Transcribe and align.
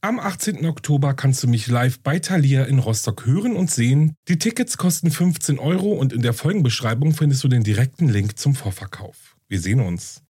Am 0.00 0.20
18. 0.20 0.64
Oktober 0.64 1.12
kannst 1.12 1.42
du 1.42 1.48
mich 1.48 1.66
live 1.66 1.98
bei 1.98 2.20
Thalia 2.20 2.62
in 2.66 2.78
Rostock 2.78 3.26
hören 3.26 3.56
und 3.56 3.68
sehen. 3.68 4.14
Die 4.28 4.38
Tickets 4.38 4.76
kosten 4.76 5.10
15 5.10 5.58
Euro 5.58 5.92
und 5.92 6.12
in 6.12 6.22
der 6.22 6.34
Folgenbeschreibung 6.34 7.14
findest 7.14 7.42
du 7.42 7.48
den 7.48 7.64
direkten 7.64 8.08
Link 8.08 8.38
zum 8.38 8.54
Vorverkauf. 8.54 9.36
Wir 9.48 9.60
sehen 9.60 9.80
uns. 9.80 10.22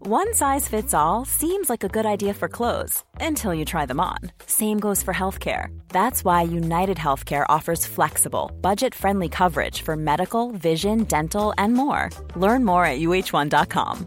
One 0.00 0.32
size 0.32 0.66
fits 0.66 0.94
all 0.94 1.26
seems 1.26 1.68
like 1.68 1.84
a 1.84 1.88
good 1.88 2.06
idea 2.06 2.32
for 2.32 2.48
clothes 2.48 3.04
until 3.20 3.52
you 3.52 3.66
try 3.66 3.86
them 3.86 4.00
on. 4.00 4.32
Same 4.46 4.80
goes 4.80 5.02
for 5.02 5.12
healthcare. 5.12 5.68
That's 5.88 6.24
why 6.24 6.42
United 6.42 6.96
Healthcare 6.96 7.44
offers 7.50 7.84
flexible, 7.86 8.50
budget-friendly 8.62 9.28
coverage 9.28 9.82
for 9.82 9.94
medical, 9.94 10.52
vision, 10.52 11.04
dental, 11.04 11.52
and 11.58 11.74
more. 11.74 12.08
Learn 12.34 12.64
more 12.64 12.86
at 12.86 12.98
uh1.com. 13.00 14.06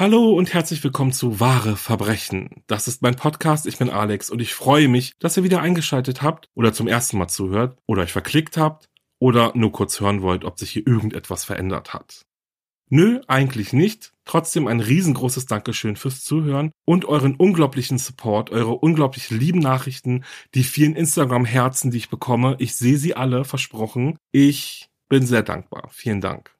Hallo 0.00 0.32
und 0.32 0.54
herzlich 0.54 0.82
willkommen 0.82 1.12
zu 1.12 1.40
Wahre 1.40 1.76
Verbrechen. 1.76 2.62
Das 2.66 2.88
ist 2.88 3.02
mein 3.02 3.16
Podcast, 3.16 3.66
ich 3.66 3.76
bin 3.76 3.90
Alex 3.90 4.30
und 4.30 4.40
ich 4.40 4.54
freue 4.54 4.88
mich, 4.88 5.12
dass 5.18 5.36
ihr 5.36 5.42
wieder 5.42 5.60
eingeschaltet 5.60 6.22
habt 6.22 6.48
oder 6.54 6.72
zum 6.72 6.88
ersten 6.88 7.18
Mal 7.18 7.28
zuhört 7.28 7.76
oder 7.84 8.00
euch 8.00 8.12
verklickt 8.12 8.56
habt 8.56 8.88
oder 9.18 9.52
nur 9.54 9.72
kurz 9.72 10.00
hören 10.00 10.22
wollt, 10.22 10.46
ob 10.46 10.58
sich 10.58 10.70
hier 10.70 10.86
irgendetwas 10.86 11.44
verändert 11.44 11.92
hat. 11.92 12.22
Nö, 12.88 13.20
eigentlich 13.28 13.74
nicht. 13.74 14.14
Trotzdem 14.24 14.68
ein 14.68 14.80
riesengroßes 14.80 15.44
Dankeschön 15.44 15.96
fürs 15.96 16.24
Zuhören 16.24 16.70
und 16.86 17.04
euren 17.04 17.36
unglaublichen 17.36 17.98
Support, 17.98 18.48
eure 18.48 18.76
unglaublich 18.76 19.28
lieben 19.28 19.58
Nachrichten, 19.58 20.24
die 20.54 20.64
vielen 20.64 20.96
Instagram-Herzen, 20.96 21.90
die 21.90 21.98
ich 21.98 22.08
bekomme. 22.08 22.56
Ich 22.58 22.74
sehe 22.74 22.96
sie 22.96 23.16
alle, 23.16 23.44
versprochen. 23.44 24.16
Ich 24.32 24.88
bin 25.10 25.26
sehr 25.26 25.42
dankbar. 25.42 25.90
Vielen 25.92 26.22
Dank. 26.22 26.56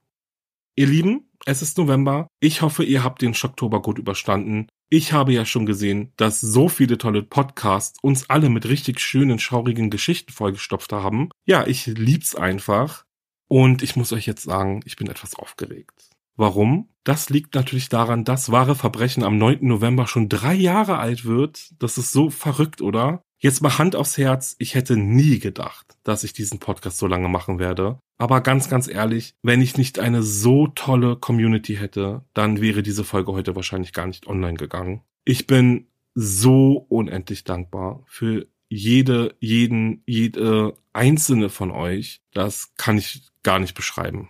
Ihr 0.77 0.89
Lieben, 0.89 1.30
es 1.47 1.63
ist 1.63 1.79
November. 1.79 2.29
Ich 2.41 2.63
hoffe, 2.63 2.85
ihr 2.85 3.03
habt 3.03 3.23
den 3.23 3.35
Schocktober 3.35 3.83
gut 3.83 3.99
überstanden. 3.99 4.69
Ich 4.89 5.13
habe 5.13 5.33
ja 5.33 5.45
schon 5.45 5.67
gesehen, 5.67 6.13
dass 6.17 6.41
so 6.41 6.69
viele 6.69 6.99
tolle 6.99 7.23
Podcasts 7.23 7.99
uns 8.03 8.29
alle 8.29 8.51
mit 8.51 8.67
richtig 8.67 9.01
schönen, 9.01 9.39
schaurigen 9.39 9.91
Geschichten 9.91 10.33
vollgestopft 10.33 10.93
haben. 10.93 11.31
Ja, 11.47 11.67
ich 11.67 11.87
lieb's 11.87 12.35
einfach. 12.35 13.05
Und 13.49 13.83
ich 13.83 13.97
muss 13.97 14.13
euch 14.13 14.27
jetzt 14.27 14.43
sagen, 14.43 14.81
ich 14.85 14.97
bin 14.97 15.09
etwas 15.09 15.35
aufgeregt. 15.35 16.11
Warum? 16.37 16.89
Das 17.05 17.31
liegt 17.31 17.55
natürlich 17.55 17.89
daran, 17.89 18.25
dass 18.25 18.51
wahre 18.51 18.75
Verbrechen 18.75 19.25
am 19.25 19.39
9. 19.39 19.59
November 19.61 20.07
schon 20.07 20.29
drei 20.29 20.55
Jahre 20.55 20.99
alt 20.99 21.25
wird. 21.25 21.71
Das 21.79 21.99
ist 21.99 22.13
so 22.13 22.31
verrückt, 22.31 22.81
oder? 22.81 23.23
Jetzt 23.43 23.63
mal 23.63 23.79
Hand 23.79 23.97
aufs 23.97 24.19
Herz, 24.19 24.55
ich 24.59 24.75
hätte 24.75 24.99
nie 24.99 25.39
gedacht, 25.39 25.97
dass 26.03 26.25
ich 26.25 26.35
diesen 26.35 26.59
Podcast 26.59 26.99
so 26.99 27.07
lange 27.07 27.31
machen 27.31 27.59
werde. 27.59 27.99
Aber 28.19 28.43
ganz, 28.43 28.69
ganz 28.69 28.87
ehrlich, 28.87 29.35
wenn 29.43 29.63
ich 29.63 29.79
nicht 29.79 29.99
eine 29.99 30.23
so 30.23 30.67
tolle 30.67 31.17
Community 31.17 31.77
hätte, 31.77 32.23
dann 32.35 32.61
wäre 32.61 32.83
diese 32.83 33.03
Folge 33.03 33.33
heute 33.33 33.57
wahrscheinlich 33.57 33.95
gar 33.95 34.07
nicht 34.07 34.27
online 34.27 34.59
gegangen. 34.59 35.01
Ich 35.25 35.47
bin 35.47 35.87
so 36.15 36.85
unendlich 36.91 37.45
dankbar 37.45 38.03
für 38.05 38.47
jede, 38.69 39.35
jeden, 39.41 40.03
jede 40.05 40.75
einzelne 40.93 41.49
von 41.49 41.71
euch. 41.71 42.21
Das 42.35 42.75
kann 42.77 42.99
ich 42.99 43.23
gar 43.43 43.59
nicht 43.59 43.75
beschreiben. 43.75 44.29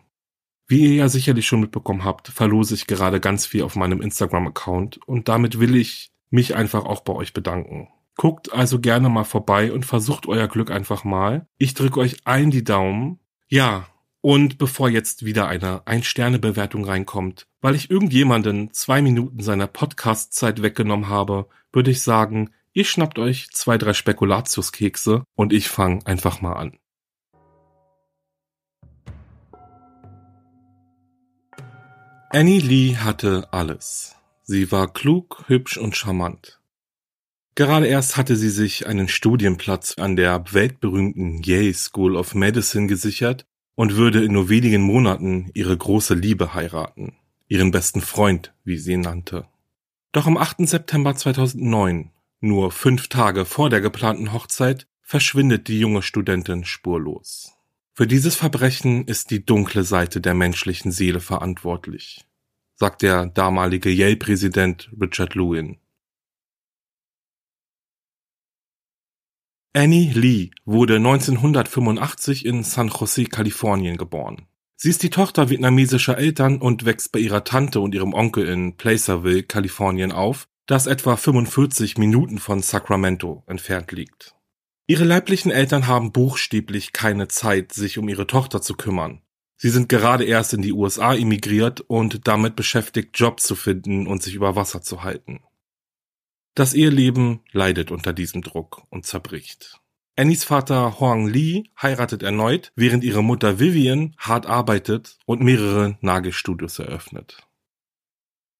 Wie 0.68 0.84
ihr 0.84 0.94
ja 0.94 1.08
sicherlich 1.08 1.48
schon 1.48 1.60
mitbekommen 1.60 2.04
habt, 2.04 2.28
verlose 2.28 2.76
ich 2.76 2.86
gerade 2.86 3.18
ganz 3.18 3.44
viel 3.44 3.64
auf 3.64 3.74
meinem 3.74 4.02
Instagram-Account 4.02 4.98
und 5.08 5.28
damit 5.28 5.58
will 5.58 5.74
ich 5.74 6.12
mich 6.30 6.54
einfach 6.54 6.84
auch 6.84 7.00
bei 7.00 7.12
euch 7.12 7.32
bedanken. 7.32 7.88
Guckt 8.16 8.52
also 8.52 8.80
gerne 8.80 9.08
mal 9.08 9.24
vorbei 9.24 9.72
und 9.72 9.86
versucht 9.86 10.26
euer 10.26 10.48
Glück 10.48 10.70
einfach 10.70 11.04
mal. 11.04 11.46
Ich 11.58 11.74
drücke 11.74 12.00
euch 12.00 12.16
allen 12.24 12.50
die 12.50 12.64
Daumen 12.64 13.20
ja, 13.52 13.88
und 14.20 14.58
bevor 14.58 14.88
jetzt 14.88 15.24
wieder 15.24 15.48
eine 15.48 15.84
Ein-Sterne-Bewertung 15.84 16.84
reinkommt, 16.84 17.48
weil 17.60 17.74
ich 17.74 17.90
irgendjemanden 17.90 18.72
zwei 18.72 19.02
Minuten 19.02 19.42
seiner 19.42 19.66
Podcast-Zeit 19.66 20.62
weggenommen 20.62 21.08
habe, 21.08 21.48
würde 21.72 21.90
ich 21.90 22.02
sagen, 22.02 22.50
ihr 22.72 22.84
schnappt 22.84 23.18
euch 23.18 23.50
zwei, 23.50 23.76
drei 23.76 23.92
Spekulatiuskekse 23.92 25.24
und 25.34 25.52
ich 25.52 25.68
fange 25.68 26.06
einfach 26.06 26.40
mal 26.40 26.52
an. 26.52 26.78
Annie 32.32 32.60
Lee 32.60 32.94
hatte 32.98 33.48
alles. 33.50 34.14
Sie 34.44 34.70
war 34.70 34.92
klug, 34.92 35.42
hübsch 35.48 35.76
und 35.76 35.96
charmant. 35.96 36.59
Gerade 37.60 37.88
erst 37.88 38.16
hatte 38.16 38.36
sie 38.36 38.48
sich 38.48 38.86
einen 38.86 39.06
Studienplatz 39.06 39.96
an 39.98 40.16
der 40.16 40.42
weltberühmten 40.50 41.42
Yale 41.42 41.74
School 41.74 42.16
of 42.16 42.34
Medicine 42.34 42.86
gesichert 42.86 43.44
und 43.74 43.96
würde 43.96 44.24
in 44.24 44.32
nur 44.32 44.48
wenigen 44.48 44.80
Monaten 44.80 45.50
ihre 45.52 45.76
große 45.76 46.14
Liebe 46.14 46.54
heiraten, 46.54 47.18
ihren 47.48 47.70
besten 47.70 48.00
Freund, 48.00 48.54
wie 48.64 48.78
sie 48.78 48.92
ihn 48.92 49.02
nannte. 49.02 49.46
Doch 50.12 50.26
am 50.26 50.38
8. 50.38 50.66
September 50.66 51.14
2009, 51.14 52.12
nur 52.40 52.72
fünf 52.72 53.08
Tage 53.08 53.44
vor 53.44 53.68
der 53.68 53.82
geplanten 53.82 54.32
Hochzeit, 54.32 54.86
verschwindet 55.02 55.68
die 55.68 55.80
junge 55.80 56.00
Studentin 56.00 56.64
spurlos. 56.64 57.52
Für 57.92 58.06
dieses 58.06 58.36
Verbrechen 58.36 59.04
ist 59.04 59.30
die 59.30 59.44
dunkle 59.44 59.84
Seite 59.84 60.22
der 60.22 60.32
menschlichen 60.32 60.92
Seele 60.92 61.20
verantwortlich, 61.20 62.24
sagt 62.76 63.02
der 63.02 63.26
damalige 63.26 63.90
Yale-Präsident 63.90 64.90
Richard 64.98 65.34
Lewin. 65.34 65.76
Annie 69.72 70.10
Lee 70.12 70.50
wurde 70.64 70.96
1985 70.96 72.44
in 72.44 72.64
San 72.64 72.88
Jose, 72.88 73.26
Kalifornien 73.26 73.98
geboren. 73.98 74.48
Sie 74.74 74.90
ist 74.90 75.04
die 75.04 75.10
Tochter 75.10 75.48
vietnamesischer 75.48 76.18
Eltern 76.18 76.58
und 76.58 76.84
wächst 76.86 77.12
bei 77.12 77.20
ihrer 77.20 77.44
Tante 77.44 77.78
und 77.78 77.94
ihrem 77.94 78.12
Onkel 78.12 78.48
in 78.48 78.76
Placerville, 78.76 79.44
Kalifornien 79.44 80.10
auf, 80.10 80.48
das 80.66 80.88
etwa 80.88 81.14
45 81.14 81.98
Minuten 81.98 82.38
von 82.38 82.62
Sacramento 82.62 83.44
entfernt 83.46 83.92
liegt. 83.92 84.34
Ihre 84.88 85.04
leiblichen 85.04 85.52
Eltern 85.52 85.86
haben 85.86 86.10
buchstäblich 86.10 86.92
keine 86.92 87.28
Zeit, 87.28 87.70
sich 87.72 87.96
um 87.96 88.08
ihre 88.08 88.26
Tochter 88.26 88.60
zu 88.60 88.74
kümmern. 88.74 89.22
Sie 89.56 89.70
sind 89.70 89.88
gerade 89.88 90.24
erst 90.24 90.52
in 90.52 90.62
die 90.62 90.72
USA 90.72 91.14
emigriert 91.14 91.80
und 91.82 92.26
damit 92.26 92.56
beschäftigt, 92.56 93.16
Jobs 93.16 93.44
zu 93.44 93.54
finden 93.54 94.08
und 94.08 94.20
sich 94.20 94.34
über 94.34 94.56
Wasser 94.56 94.82
zu 94.82 95.04
halten. 95.04 95.44
Das 96.54 96.74
Eheleben 96.74 97.40
leidet 97.52 97.90
unter 97.90 98.12
diesem 98.12 98.42
Druck 98.42 98.82
und 98.90 99.06
zerbricht. 99.06 99.80
Annies 100.16 100.44
Vater 100.44 101.00
Huang 101.00 101.28
Lee 101.28 101.64
heiratet 101.80 102.22
erneut, 102.22 102.72
während 102.76 103.04
ihre 103.04 103.22
Mutter 103.22 103.58
Vivian 103.58 104.14
hart 104.18 104.46
arbeitet 104.46 105.18
und 105.24 105.40
mehrere 105.40 105.96
Nagelstudios 106.00 106.78
eröffnet. 106.78 107.46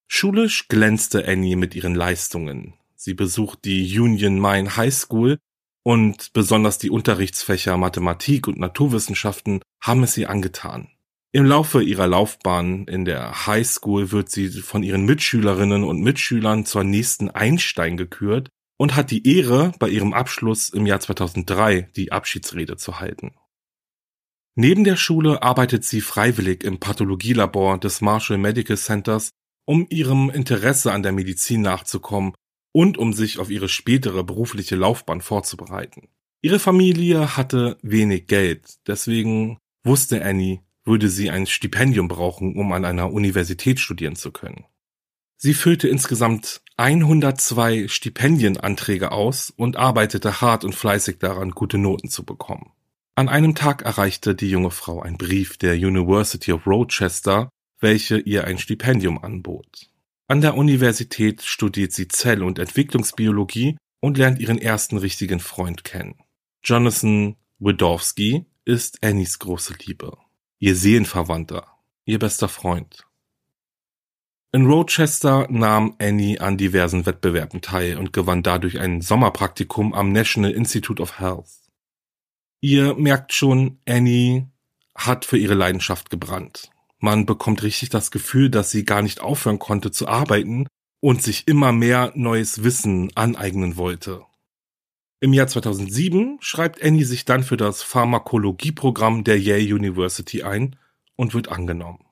Schulisch 0.06 0.68
glänzte 0.68 1.26
Annie 1.26 1.56
mit 1.56 1.74
ihren 1.74 1.94
Leistungen. 1.94 2.74
Sie 2.94 3.14
besucht 3.14 3.64
die 3.64 3.98
Union 3.98 4.40
Mine 4.40 4.76
High 4.76 4.94
School 4.94 5.38
und 5.82 6.32
besonders 6.32 6.78
die 6.78 6.90
Unterrichtsfächer 6.90 7.76
Mathematik 7.76 8.48
und 8.48 8.58
Naturwissenschaften 8.58 9.60
haben 9.80 10.02
es 10.02 10.16
ihr 10.16 10.30
angetan. 10.30 10.88
Im 11.32 11.44
Laufe 11.44 11.80
ihrer 11.80 12.08
Laufbahn 12.08 12.86
in 12.88 13.04
der 13.04 13.46
High 13.46 13.66
School 13.66 14.10
wird 14.10 14.30
sie 14.30 14.48
von 14.48 14.82
ihren 14.82 15.04
Mitschülerinnen 15.04 15.84
und 15.84 16.02
Mitschülern 16.02 16.66
zur 16.66 16.82
nächsten 16.82 17.30
Einstein 17.30 17.96
gekürt 17.96 18.48
und 18.78 18.96
hat 18.96 19.12
die 19.12 19.36
Ehre, 19.36 19.72
bei 19.78 19.88
ihrem 19.88 20.12
Abschluss 20.12 20.70
im 20.70 20.86
Jahr 20.86 20.98
2003 20.98 21.90
die 21.94 22.10
Abschiedsrede 22.10 22.76
zu 22.76 22.98
halten. 22.98 23.32
Neben 24.56 24.82
der 24.82 24.96
Schule 24.96 25.42
arbeitet 25.42 25.84
sie 25.84 26.00
freiwillig 26.00 26.64
im 26.64 26.80
Pathologielabor 26.80 27.78
des 27.78 28.00
Marshall 28.00 28.38
Medical 28.38 28.76
Centers, 28.76 29.30
um 29.66 29.86
ihrem 29.88 30.30
Interesse 30.30 30.92
an 30.92 31.04
der 31.04 31.12
Medizin 31.12 31.60
nachzukommen 31.60 32.34
und 32.72 32.98
um 32.98 33.12
sich 33.12 33.38
auf 33.38 33.50
ihre 33.50 33.68
spätere 33.68 34.24
berufliche 34.24 34.74
Laufbahn 34.74 35.20
vorzubereiten. 35.20 36.08
Ihre 36.42 36.58
Familie 36.58 37.36
hatte 37.36 37.78
wenig 37.82 38.26
Geld, 38.26 38.78
deswegen 38.88 39.58
wusste 39.84 40.24
Annie, 40.24 40.60
würde 40.90 41.08
sie 41.08 41.30
ein 41.30 41.46
Stipendium 41.46 42.08
brauchen, 42.08 42.56
um 42.56 42.72
an 42.72 42.84
einer 42.84 43.10
Universität 43.12 43.80
studieren 43.80 44.16
zu 44.16 44.32
können. 44.32 44.66
Sie 45.36 45.54
füllte 45.54 45.88
insgesamt 45.88 46.60
102 46.76 47.88
Stipendienanträge 47.88 49.12
aus 49.12 49.50
und 49.56 49.78
arbeitete 49.78 50.42
hart 50.42 50.64
und 50.64 50.74
fleißig 50.74 51.18
daran, 51.18 51.52
gute 51.52 51.78
Noten 51.78 52.10
zu 52.10 52.24
bekommen. 52.24 52.72
An 53.14 53.28
einem 53.28 53.54
Tag 53.54 53.82
erreichte 53.82 54.34
die 54.34 54.50
junge 54.50 54.70
Frau 54.70 55.00
ein 55.00 55.16
Brief 55.16 55.56
der 55.56 55.74
University 55.74 56.52
of 56.52 56.66
Rochester, 56.66 57.48
welche 57.78 58.18
ihr 58.18 58.44
ein 58.44 58.58
Stipendium 58.58 59.22
anbot. 59.22 59.90
An 60.28 60.40
der 60.40 60.56
Universität 60.56 61.42
studiert 61.42 61.92
sie 61.92 62.08
Zell- 62.08 62.42
und 62.42 62.58
Entwicklungsbiologie 62.58 63.76
und 64.00 64.18
lernt 64.18 64.40
ihren 64.40 64.58
ersten 64.58 64.98
richtigen 64.98 65.40
Freund 65.40 65.84
kennen. 65.84 66.16
Jonathan 66.62 67.36
Widowski 67.58 68.46
ist 68.64 69.02
Annies 69.02 69.38
große 69.38 69.74
Liebe, 69.84 70.18
ihr 70.60 70.76
Seelenverwandter, 70.76 71.66
ihr 72.04 72.18
bester 72.18 72.48
Freund. 72.48 73.06
In 74.52 74.66
Rochester 74.66 75.46
nahm 75.48 75.96
Annie 75.98 76.38
an 76.38 76.58
diversen 76.58 77.06
Wettbewerben 77.06 77.62
teil 77.62 77.96
und 77.96 78.12
gewann 78.12 78.42
dadurch 78.42 78.78
ein 78.78 79.00
Sommerpraktikum 79.00 79.94
am 79.94 80.12
National 80.12 80.50
Institute 80.50 81.02
of 81.02 81.18
Health. 81.18 81.48
Ihr 82.60 82.94
merkt 82.94 83.32
schon, 83.32 83.78
Annie 83.88 84.48
hat 84.94 85.24
für 85.24 85.38
ihre 85.38 85.54
Leidenschaft 85.54 86.10
gebrannt. 86.10 86.70
Man 86.98 87.24
bekommt 87.24 87.62
richtig 87.62 87.88
das 87.88 88.10
Gefühl, 88.10 88.50
dass 88.50 88.70
sie 88.70 88.84
gar 88.84 89.00
nicht 89.00 89.20
aufhören 89.20 89.58
konnte 89.58 89.90
zu 89.90 90.08
arbeiten 90.08 90.66
und 91.00 91.22
sich 91.22 91.48
immer 91.48 91.72
mehr 91.72 92.12
neues 92.14 92.62
Wissen 92.62 93.10
aneignen 93.14 93.78
wollte. 93.78 94.26
Im 95.22 95.34
Jahr 95.34 95.48
2007 95.48 96.38
schreibt 96.40 96.82
Annie 96.82 97.04
sich 97.04 97.26
dann 97.26 97.42
für 97.42 97.58
das 97.58 97.82
Pharmakologieprogramm 97.82 99.22
der 99.22 99.38
Yale 99.38 99.74
University 99.74 100.42
ein 100.42 100.76
und 101.14 101.34
wird 101.34 101.48
angenommen. 101.48 102.02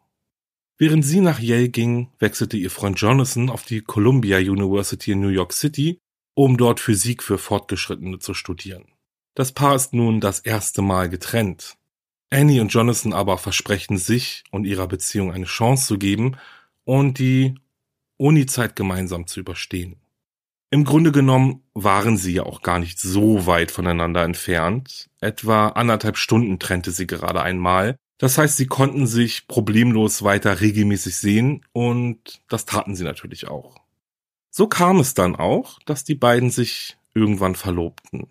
Während 0.77 1.07
sie 1.07 1.21
nach 1.21 1.41
Yale 1.41 1.71
ging, 1.71 2.13
wechselte 2.19 2.59
ihr 2.59 2.71
Freund 2.71 3.01
Jonathan 3.01 3.49
auf 3.49 3.65
die 3.65 3.81
Columbia 3.81 4.37
University 4.39 5.13
in 5.13 5.21
New 5.21 5.29
York 5.29 5.55
City, 5.55 5.99
um 6.35 6.59
dort 6.59 6.81
Physik 6.81 7.23
für 7.23 7.39
Fortgeschrittene 7.39 8.19
zu 8.19 8.35
studieren. 8.35 8.85
Das 9.35 9.53
Paar 9.53 9.75
ist 9.75 9.95
nun 9.95 10.21
das 10.21 10.41
erste 10.41 10.83
Mal 10.83 11.09
getrennt. 11.09 11.79
Annie 12.29 12.61
und 12.61 12.69
Jonathan 12.69 13.15
aber 13.15 13.39
versprechen 13.39 13.97
sich 13.97 14.45
und 14.51 14.67
ihrer 14.67 14.87
Beziehung 14.87 15.33
eine 15.33 15.47
Chance 15.47 15.87
zu 15.87 15.99
geben 15.99 16.37
und 16.85 17.19
die 17.19 17.55
Uni-Zeit 18.19 18.77
gemeinsam 18.77 19.27
zu 19.27 19.41
überstehen. 19.41 19.97
Im 20.71 20.85
Grunde 20.85 21.13
genommen 21.13 21.63
waren 21.75 22.17
sie 22.17 22.35
ja 22.35 22.43
auch 22.43 22.63
gar 22.63 22.79
nicht 22.79 23.01
so 23.01 23.47
weit 23.47 23.71
voneinander 23.71 24.23
entfernt. 24.23 25.09
Etwa 25.21 25.69
anderthalb 25.69 26.17
Stunden 26.17 26.59
trennte 26.59 26.91
sie 26.91 27.07
gerade 27.07 27.43
einmal 27.43 27.97
das 28.19 28.37
heißt, 28.37 28.57
sie 28.57 28.67
konnten 28.67 29.07
sich 29.07 29.47
problemlos 29.47 30.25
weiter 30.25 30.61
regelmäßig 30.61 31.17
sehen 31.17 31.65
und 31.73 32.43
das 32.49 32.65
taten 32.65 32.97
sie 32.97 33.05
natürlich 33.05 33.47
auch. 33.47 33.77
So 34.51 34.67
kam 34.67 34.99
es 34.99 35.15
dann 35.15 35.37
auch, 35.37 35.79
dass 35.87 36.03
die 36.03 36.17
beiden 36.17 36.51
sich 36.51 36.99
irgendwann 37.15 37.55
verlobten. 37.55 38.27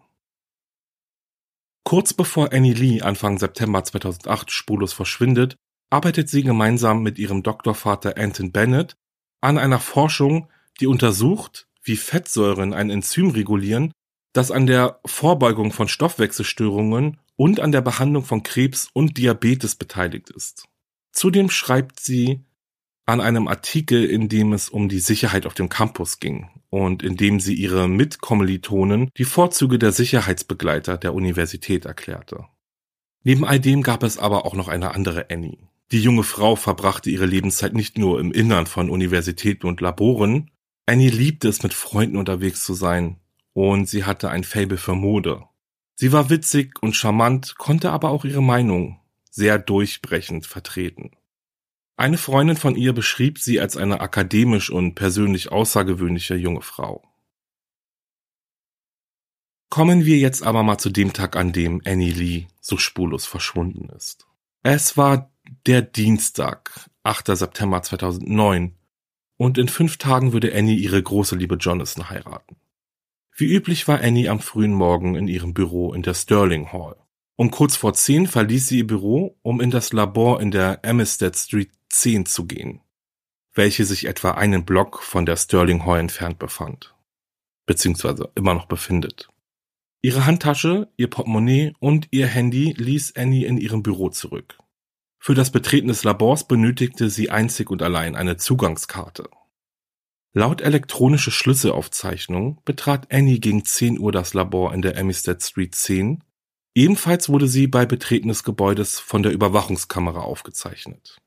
Kurz 1.86 2.14
bevor 2.14 2.52
Annie 2.52 2.74
Lee 2.74 3.02
Anfang 3.02 3.38
September 3.40 3.82
2008 3.82 4.52
spurlos 4.52 4.92
verschwindet, 4.92 5.56
arbeitet 5.90 6.28
sie 6.30 6.44
gemeinsam 6.44 7.02
mit 7.02 7.18
ihrem 7.18 7.44
Doktorvater 7.44 8.18
Anton 8.18 8.52
Bennett 8.52 8.98
an 9.40 9.58
einer 9.58 9.80
Forschung, 9.80 10.50
die 10.82 10.88
untersucht, 10.88 11.70
wie 11.88 11.96
Fettsäuren 11.96 12.74
ein 12.74 12.90
Enzym 12.90 13.32
regulieren, 13.32 13.92
das 14.34 14.52
an 14.52 14.68
der 14.68 15.00
Vorbeugung 15.06 15.72
von 15.72 15.88
Stoffwechselstörungen 15.88 17.18
und 17.36 17.60
an 17.60 17.72
der 17.72 17.82
Behandlung 17.82 18.24
von 18.24 18.44
Krebs 18.44 18.90
und 18.94 19.18
Diabetes 19.18 19.76
beteiligt 19.76 20.30
ist. 20.30 20.66
Zudem 21.12 21.50
schreibt 21.50 22.00
sie 22.00 22.46
an 23.06 23.22
einem 23.22 23.48
Artikel, 23.48 24.06
in 24.06 24.28
dem 24.28 24.54
es 24.54 24.70
um 24.70 24.90
die 24.90 25.00
Sicherheit 25.00 25.46
auf 25.46 25.54
dem 25.54 25.70
Campus 25.70 26.20
ging 26.20 26.50
und 26.70 27.02
in 27.04 27.16
dem 27.16 27.40
sie 27.40 27.54
ihre 27.54 27.88
Mitkommilitonen 27.88 29.10
die 29.18 29.24
Vorzüge 29.24 29.80
der 29.80 29.94
Sicherheitsbegleiter 29.94 30.98
der 30.98 31.14
Universität 31.14 31.86
erklärte. 31.86 32.46
Neben 33.24 33.46
all 33.46 33.60
dem 33.60 33.82
gab 33.82 34.04
es 34.04 34.18
aber 34.18 34.46
auch 34.46 34.54
noch 34.54 34.68
eine 34.68 34.94
andere 34.94 35.30
Annie. 35.32 35.58
Die 35.92 36.02
junge 36.02 36.24
Frau 36.24 36.58
verbrachte 36.58 37.10
ihre 37.10 37.26
Lebenszeit 37.26 37.74
nicht 37.74 37.98
nur 37.98 38.20
im 38.20 38.34
Innern 38.34 38.68
von 38.68 38.90
Universitäten 38.90 39.68
und 39.68 39.80
Laboren. 39.80 40.52
Annie 40.90 41.10
liebte 41.10 41.50
es, 41.50 41.64
mit 41.64 41.74
Freunden 41.74 42.16
unterwegs 42.16 42.64
zu 42.64 42.74
sein 42.74 43.20
und 43.52 43.90
sie 43.90 44.06
hatte 44.06 44.30
ein 44.30 44.46
Faible 44.46 44.78
für 44.78 44.96
Mode. 44.96 45.44
Sie 45.96 46.14
war 46.14 46.30
witzig 46.30 46.82
und 46.82 46.96
charmant, 46.96 47.58
konnte 47.58 47.92
aber 47.92 48.10
auch 48.10 48.24
ihre 48.24 48.42
Meinung 48.42 49.00
sehr 49.30 49.60
durchbrechend 49.60 50.46
vertreten. 50.46 51.12
Eine 51.98 52.18
Freundin 52.18 52.56
von 52.56 52.76
ihr 52.76 52.94
beschrieb 52.94 53.38
sie 53.38 53.60
als 53.60 53.76
eine 53.76 54.00
akademisch 54.00 54.70
und 54.70 54.96
persönlich 54.96 55.52
außergewöhnliche 55.52 56.36
junge 56.36 56.62
Frau. 56.62 57.04
Kommen 59.70 60.06
wir 60.06 60.18
jetzt 60.18 60.42
aber 60.42 60.64
mal 60.64 60.78
zu 60.78 60.90
dem 60.90 61.12
Tag, 61.12 61.36
an 61.36 61.52
dem 61.52 61.82
Annie 61.86 62.14
Lee 62.14 62.48
so 62.62 62.78
spurlos 62.78 63.26
verschwunden 63.26 63.90
ist. 63.90 64.26
Es 64.64 64.96
war 64.96 65.32
der 65.66 65.82
Dienstag, 65.82 66.90
8. 67.04 67.36
September 67.36 67.82
2009, 67.82 68.77
und 69.38 69.58
in 69.58 69.68
fünf 69.68 69.98
Tagen 69.98 70.34
würde 70.34 70.54
Annie 70.54 70.76
ihre 70.76 71.02
große 71.02 71.36
Liebe 71.36 71.56
Jonathan 71.56 72.10
heiraten. 72.10 72.58
Wie 73.36 73.46
üblich 73.54 73.88
war 73.88 74.02
Annie 74.02 74.30
am 74.30 74.40
frühen 74.40 74.74
Morgen 74.74 75.16
in 75.16 75.28
ihrem 75.28 75.54
Büro 75.54 75.94
in 75.94 76.02
der 76.02 76.16
Sterling 76.16 76.74
Hall. 76.74 76.96
Um 77.36 77.52
kurz 77.52 77.76
vor 77.76 77.94
zehn 77.94 78.26
verließ 78.26 78.68
sie 78.68 78.80
ihr 78.80 78.88
Büro, 78.88 79.38
um 79.44 79.62
in 79.62 79.70
das 79.70 79.94
Labor 79.94 80.42
in 80.42 80.50
der 80.50 80.84
Amistad 80.84 81.36
Street 81.36 81.70
10 81.90 82.26
zu 82.26 82.48
gehen, 82.48 82.82
welche 83.54 83.86
sich 83.86 84.06
etwa 84.06 84.32
einen 84.32 84.66
Block 84.66 85.04
von 85.04 85.28
der 85.28 85.38
Sterling 85.38 85.86
Hall 85.86 86.00
entfernt 86.00 86.40
befand, 86.40 86.96
beziehungsweise 87.68 88.32
immer 88.34 88.56
noch 88.56 88.66
befindet. 88.66 89.30
Ihre 90.02 90.26
Handtasche, 90.26 90.92
ihr 90.98 91.10
Portemonnaie 91.10 91.74
und 91.80 92.08
ihr 92.10 92.28
Handy 92.28 92.74
ließ 92.76 93.16
Annie 93.16 93.46
in 93.46 93.58
ihrem 93.58 93.84
Büro 93.84 94.10
zurück. 94.10 94.58
Für 95.20 95.34
das 95.34 95.52
Betreten 95.52 95.88
des 95.88 96.04
Labors 96.04 96.48
benötigte 96.48 97.10
sie 97.10 97.30
einzig 97.30 97.70
und 97.70 97.82
allein 97.82 98.16
eine 98.16 98.38
Zugangskarte. 98.38 99.30
Laut 100.34 100.62
elektronische 100.62 101.32
Schlüsselaufzeichnung 101.32 102.62
betrat 102.64 103.12
Annie 103.12 103.40
gegen 103.40 103.66
10 103.66 104.00
Uhr 104.00 104.12
das 104.12 104.34
Labor 104.34 104.74
in 104.74 104.82
der 104.82 104.98
Amistad 104.98 105.42
Street 105.42 105.74
10. 105.74 106.24
Ebenfalls 106.76 107.30
wurde 107.30 107.48
sie 107.48 107.66
bei 107.68 107.86
Betreten 107.88 108.28
des 108.28 108.44
Gebäudes 108.44 109.00
von 109.00 109.24
der 109.24 109.32
Überwachungskamera 109.32 110.22
aufgezeichnet. 110.22 111.18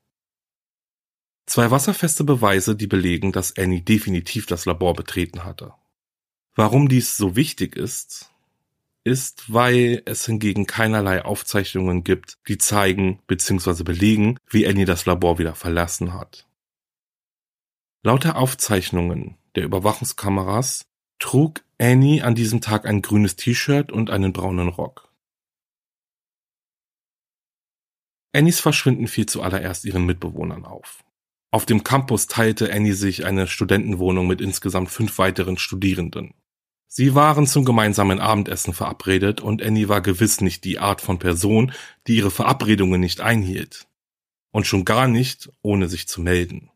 Zwei 1.45 1.69
wasserfeste 1.71 2.23
Beweise, 2.23 2.77
die 2.77 2.87
belegen, 2.87 3.33
dass 3.33 3.57
Annie 3.57 3.81
definitiv 3.81 4.45
das 4.45 4.65
Labor 4.65 4.93
betreten 4.93 5.43
hatte. 5.43 5.73
Warum 6.55 6.87
dies 6.87 7.17
so 7.17 7.35
wichtig 7.35 7.75
ist, 7.75 8.31
ist, 9.03 9.51
weil 9.51 10.03
es 10.05 10.25
hingegen 10.25 10.67
keinerlei 10.67 11.23
Aufzeichnungen 11.23 12.03
gibt, 12.03 12.37
die 12.47 12.57
zeigen 12.57 13.19
bzw. 13.27 13.83
belegen, 13.83 14.37
wie 14.49 14.67
Annie 14.67 14.85
das 14.85 15.05
Labor 15.05 15.39
wieder 15.39 15.55
verlassen 15.55 16.13
hat. 16.13 16.47
Lauter 18.03 18.35
Aufzeichnungen 18.35 19.37
der 19.55 19.63
Überwachungskameras 19.63 20.85
trug 21.19 21.63
Annie 21.79 22.23
an 22.23 22.35
diesem 22.35 22.61
Tag 22.61 22.85
ein 22.85 23.01
grünes 23.01 23.35
T-Shirt 23.35 23.91
und 23.91 24.09
einen 24.09 24.33
braunen 24.33 24.69
Rock. 24.69 25.11
Annies 28.33 28.59
Verschwinden 28.59 29.07
fiel 29.07 29.25
zuallererst 29.25 29.83
ihren 29.83 30.05
Mitbewohnern 30.05 30.63
auf. 30.63 31.03
Auf 31.51 31.65
dem 31.65 31.83
Campus 31.83 32.27
teilte 32.27 32.71
Annie 32.71 32.93
sich 32.93 33.25
eine 33.25 33.45
Studentenwohnung 33.45 34.25
mit 34.25 34.39
insgesamt 34.39 34.89
fünf 34.89 35.17
weiteren 35.17 35.57
Studierenden. 35.57 36.33
Sie 36.93 37.15
waren 37.15 37.47
zum 37.47 37.63
gemeinsamen 37.63 38.19
Abendessen 38.19 38.73
verabredet 38.73 39.39
und 39.39 39.63
Annie 39.63 39.87
war 39.87 40.01
gewiss 40.01 40.41
nicht 40.41 40.65
die 40.65 40.77
Art 40.77 40.99
von 40.99 41.19
Person, 41.19 41.71
die 42.05 42.17
ihre 42.17 42.31
Verabredungen 42.31 42.99
nicht 42.99 43.21
einhielt. 43.21 43.87
Und 44.51 44.67
schon 44.67 44.83
gar 44.83 45.07
nicht, 45.07 45.49
ohne 45.61 45.87
sich 45.87 46.09
zu 46.09 46.19
melden. 46.19 46.69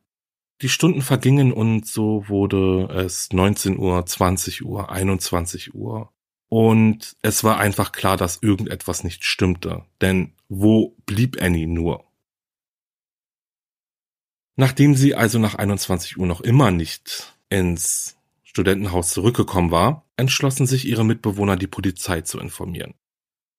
Die 0.61 0.69
Stunden 0.69 1.01
vergingen 1.01 1.51
und 1.51 1.85
so 1.85 2.29
wurde 2.29 2.85
es 2.93 3.33
19 3.33 3.77
Uhr, 3.77 4.05
20 4.05 4.63
Uhr, 4.63 4.89
21 4.89 5.75
Uhr. 5.75 6.13
Und 6.47 7.17
es 7.21 7.43
war 7.43 7.57
einfach 7.59 7.91
klar, 7.91 8.15
dass 8.15 8.41
irgendetwas 8.41 9.03
nicht 9.03 9.25
stimmte. 9.25 9.83
Denn 9.99 10.31
wo 10.47 10.95
blieb 11.05 11.41
Annie 11.41 11.67
nur? 11.67 12.05
Nachdem 14.55 14.95
sie 14.95 15.13
also 15.13 15.39
nach 15.39 15.55
21 15.55 16.17
Uhr 16.17 16.25
noch 16.25 16.39
immer 16.39 16.71
nicht 16.71 17.35
ins 17.49 18.15
Studentenhaus 18.43 19.09
zurückgekommen 19.09 19.71
war, 19.71 20.04
entschlossen 20.17 20.65
sich 20.65 20.87
ihre 20.87 21.05
Mitbewohner, 21.05 21.55
die 21.55 21.67
Polizei 21.67 22.21
zu 22.21 22.39
informieren. 22.39 22.93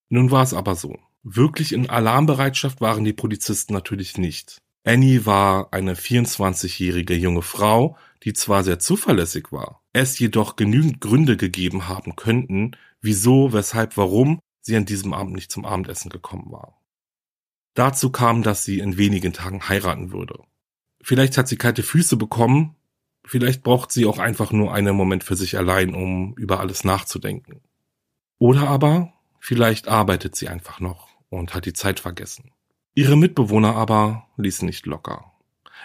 Nun 0.08 0.30
war 0.30 0.42
es 0.42 0.54
aber 0.54 0.74
so. 0.74 0.98
Wirklich 1.22 1.72
in 1.72 1.90
Alarmbereitschaft 1.90 2.80
waren 2.80 3.04
die 3.04 3.12
Polizisten 3.12 3.72
natürlich 3.72 4.16
nicht. 4.16 4.58
Annie 4.84 5.26
war 5.26 5.72
eine 5.72 5.94
24-jährige 5.94 7.14
junge 7.14 7.42
Frau, 7.42 7.96
die 8.22 8.32
zwar 8.32 8.62
sehr 8.62 8.78
zuverlässig 8.78 9.50
war, 9.50 9.82
es 9.92 10.18
jedoch 10.18 10.54
genügend 10.54 11.00
Gründe 11.00 11.36
gegeben 11.36 11.88
haben 11.88 12.14
könnten, 12.14 12.76
wieso, 13.00 13.52
weshalb, 13.52 13.96
warum 13.96 14.38
sie 14.60 14.76
an 14.76 14.84
diesem 14.84 15.12
Abend 15.12 15.34
nicht 15.34 15.50
zum 15.50 15.64
Abendessen 15.64 16.08
gekommen 16.08 16.52
war. 16.52 16.80
Dazu 17.74 18.10
kam, 18.10 18.42
dass 18.42 18.64
sie 18.64 18.78
in 18.78 18.96
wenigen 18.96 19.32
Tagen 19.32 19.68
heiraten 19.68 20.12
würde. 20.12 20.38
Vielleicht 21.02 21.36
hat 21.36 21.48
sie 21.48 21.56
kalte 21.56 21.82
Füße 21.82 22.16
bekommen, 22.16 22.76
Vielleicht 23.26 23.62
braucht 23.64 23.90
sie 23.90 24.06
auch 24.06 24.18
einfach 24.18 24.52
nur 24.52 24.72
einen 24.72 24.96
Moment 24.96 25.24
für 25.24 25.34
sich 25.34 25.58
allein, 25.58 25.94
um 25.94 26.34
über 26.36 26.60
alles 26.60 26.84
nachzudenken. 26.84 27.60
Oder 28.38 28.68
aber 28.68 29.12
vielleicht 29.40 29.88
arbeitet 29.88 30.36
sie 30.36 30.48
einfach 30.48 30.78
noch 30.78 31.08
und 31.28 31.52
hat 31.52 31.66
die 31.66 31.72
Zeit 31.72 31.98
vergessen. 32.00 32.52
Ihre 32.94 33.16
Mitbewohner 33.16 33.74
aber 33.74 34.26
ließen 34.36 34.64
nicht 34.64 34.86
locker. 34.86 35.32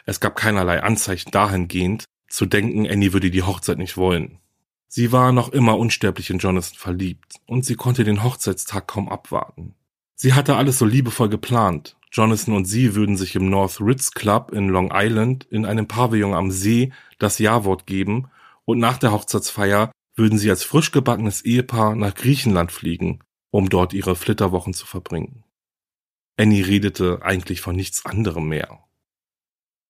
Es 0.05 0.19
gab 0.19 0.35
keinerlei 0.35 0.83
Anzeichen 0.83 1.31
dahingehend, 1.31 2.05
zu 2.27 2.45
denken, 2.45 2.87
Annie 2.87 3.11
würde 3.11 3.31
die 3.31 3.43
Hochzeit 3.43 3.77
nicht 3.77 3.97
wollen. 3.97 4.39
Sie 4.87 5.11
war 5.11 5.31
noch 5.31 5.49
immer 5.49 5.77
unsterblich 5.77 6.29
in 6.29 6.37
Jonathan 6.37 6.77
verliebt 6.77 7.35
und 7.47 7.65
sie 7.65 7.75
konnte 7.75 8.03
den 8.03 8.23
Hochzeitstag 8.23 8.87
kaum 8.87 9.09
abwarten. 9.09 9.75
Sie 10.21 10.35
hatte 10.35 10.55
alles 10.55 10.77
so 10.77 10.85
liebevoll 10.85 11.29
geplant. 11.29 11.97
Jonathan 12.11 12.53
und 12.53 12.65
sie 12.65 12.93
würden 12.93 13.17
sich 13.17 13.35
im 13.35 13.49
North 13.49 13.81
Ritz 13.81 14.11
Club 14.11 14.51
in 14.51 14.69
Long 14.69 14.91
Island 14.93 15.45
in 15.45 15.65
einem 15.65 15.87
Pavillon 15.87 16.35
am 16.35 16.51
See 16.51 16.93
das 17.17 17.39
Ja-Wort 17.39 17.87
geben 17.87 18.29
und 18.63 18.77
nach 18.77 18.99
der 18.99 19.13
Hochzeitsfeier 19.13 19.91
würden 20.15 20.37
sie 20.37 20.51
als 20.51 20.63
frisch 20.63 20.91
gebackenes 20.91 21.43
Ehepaar 21.43 21.95
nach 21.95 22.13
Griechenland 22.13 22.71
fliegen, 22.71 23.21
um 23.49 23.69
dort 23.69 23.93
ihre 23.93 24.15
Flitterwochen 24.15 24.75
zu 24.75 24.85
verbringen. 24.85 25.43
Annie 26.37 26.67
redete 26.67 27.23
eigentlich 27.23 27.61
von 27.61 27.75
nichts 27.75 28.05
anderem 28.05 28.47
mehr. 28.47 28.83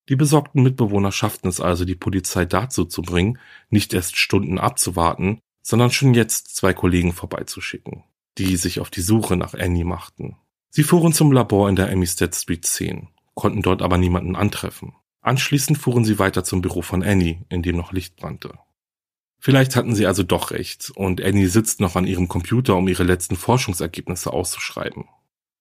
Die 0.07 0.15
besorgten 0.15 0.63
Mitbewohner 0.63 1.11
schafften 1.11 1.49
es 1.49 1.59
also, 1.59 1.83
die 1.83 1.95
Polizei 1.95 2.45
dazu 2.45 2.85
zu 2.85 3.01
bringen, 3.01 3.37
nicht 3.69 3.93
erst 3.93 4.15
Stunden 4.15 4.59
abzuwarten, 4.59 5.41
sondern 5.61 5.91
schon 5.91 6.13
jetzt 6.13 6.55
zwei 6.55 6.73
Kollegen 6.73 7.11
vorbeizuschicken, 7.11 8.05
die 8.37 8.55
sich 8.57 8.79
auf 8.79 8.89
die 8.89 9.01
Suche 9.01 9.35
nach 9.35 9.53
Annie 9.53 9.85
machten. 9.85 10.37
Sie 10.69 10.83
fuhren 10.83 11.13
zum 11.13 11.31
Labor 11.31 11.69
in 11.69 11.75
der 11.75 11.91
Amistad 11.91 12.33
Street 12.35 12.65
10, 12.65 13.09
konnten 13.33 13.61
dort 13.61 13.81
aber 13.81 13.97
niemanden 13.97 14.35
antreffen. 14.35 14.93
Anschließend 15.21 15.77
fuhren 15.77 16.05
sie 16.05 16.17
weiter 16.17 16.43
zum 16.43 16.61
Büro 16.61 16.81
von 16.81 17.03
Annie, 17.03 17.45
in 17.49 17.61
dem 17.61 17.77
noch 17.77 17.91
Licht 17.91 18.15
brannte. 18.15 18.57
Vielleicht 19.37 19.75
hatten 19.75 19.95
sie 19.95 20.05
also 20.05 20.23
doch 20.23 20.51
recht, 20.51 20.91
und 20.95 21.21
Annie 21.21 21.47
sitzt 21.47 21.79
noch 21.79 21.95
an 21.95 22.05
ihrem 22.05 22.27
Computer, 22.27 22.75
um 22.75 22.87
ihre 22.87 23.03
letzten 23.03 23.35
Forschungsergebnisse 23.35 24.31
auszuschreiben. 24.31 25.05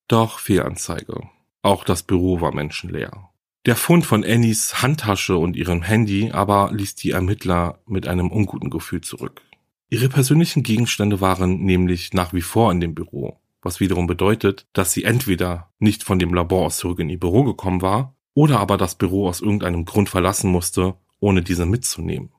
Doch 0.06 0.38
Fehlanzeige. 0.38 1.28
Auch 1.62 1.84
das 1.84 2.02
Büro 2.02 2.40
war 2.40 2.54
menschenleer. 2.54 3.30
Der 3.66 3.76
Fund 3.76 4.06
von 4.06 4.24
Annies 4.24 4.82
Handtasche 4.82 5.36
und 5.36 5.56
ihrem 5.56 5.82
Handy 5.82 6.30
aber 6.30 6.70
ließ 6.72 6.94
die 6.94 7.10
Ermittler 7.10 7.78
mit 7.86 8.06
einem 8.06 8.30
unguten 8.30 8.70
Gefühl 8.70 9.02
zurück. 9.02 9.42
Ihre 9.90 10.08
persönlichen 10.08 10.62
Gegenstände 10.62 11.20
waren 11.20 11.64
nämlich 11.64 12.14
nach 12.14 12.32
wie 12.32 12.40
vor 12.42 12.72
in 12.72 12.80
dem 12.80 12.94
Büro, 12.94 13.38
was 13.60 13.80
wiederum 13.80 14.06
bedeutet, 14.06 14.66
dass 14.72 14.92
sie 14.92 15.04
entweder 15.04 15.70
nicht 15.78 16.04
von 16.04 16.18
dem 16.18 16.32
Labor 16.32 16.66
aus 16.66 16.78
zurück 16.78 17.00
in 17.00 17.10
ihr 17.10 17.20
Büro 17.20 17.44
gekommen 17.44 17.82
war 17.82 18.14
oder 18.32 18.60
aber 18.60 18.76
das 18.76 18.94
Büro 18.94 19.28
aus 19.28 19.40
irgendeinem 19.40 19.84
Grund 19.84 20.08
verlassen 20.08 20.50
musste, 20.50 20.94
ohne 21.18 21.42
diese 21.42 21.66
mitzunehmen. 21.66 22.30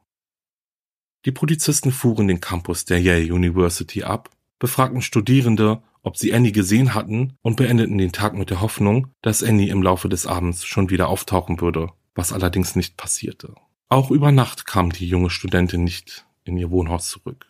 Die 1.25 1.31
Polizisten 1.31 1.91
fuhren 1.91 2.27
den 2.27 2.41
Campus 2.41 2.85
der 2.85 2.99
Yale 2.99 3.31
University 3.31 4.03
ab, 4.03 4.31
befragten 4.57 5.01
Studierende 5.01 5.83
ob 6.03 6.17
sie 6.17 6.33
Annie 6.33 6.51
gesehen 6.51 6.93
hatten 6.93 7.37
und 7.41 7.57
beendeten 7.57 7.97
den 7.97 8.11
Tag 8.11 8.33
mit 8.33 8.49
der 8.49 8.61
Hoffnung, 8.61 9.07
dass 9.21 9.43
Annie 9.43 9.69
im 9.69 9.83
Laufe 9.83 10.09
des 10.09 10.25
Abends 10.25 10.65
schon 10.65 10.89
wieder 10.89 11.09
auftauchen 11.09 11.61
würde, 11.61 11.89
was 12.15 12.33
allerdings 12.33 12.75
nicht 12.75 12.97
passierte. 12.97 13.53
Auch 13.87 14.09
über 14.09 14.31
Nacht 14.31 14.65
kam 14.65 14.91
die 14.91 15.07
junge 15.07 15.29
Studentin 15.29 15.83
nicht 15.83 16.25
in 16.43 16.57
ihr 16.57 16.71
Wohnhaus 16.71 17.09
zurück. 17.09 17.47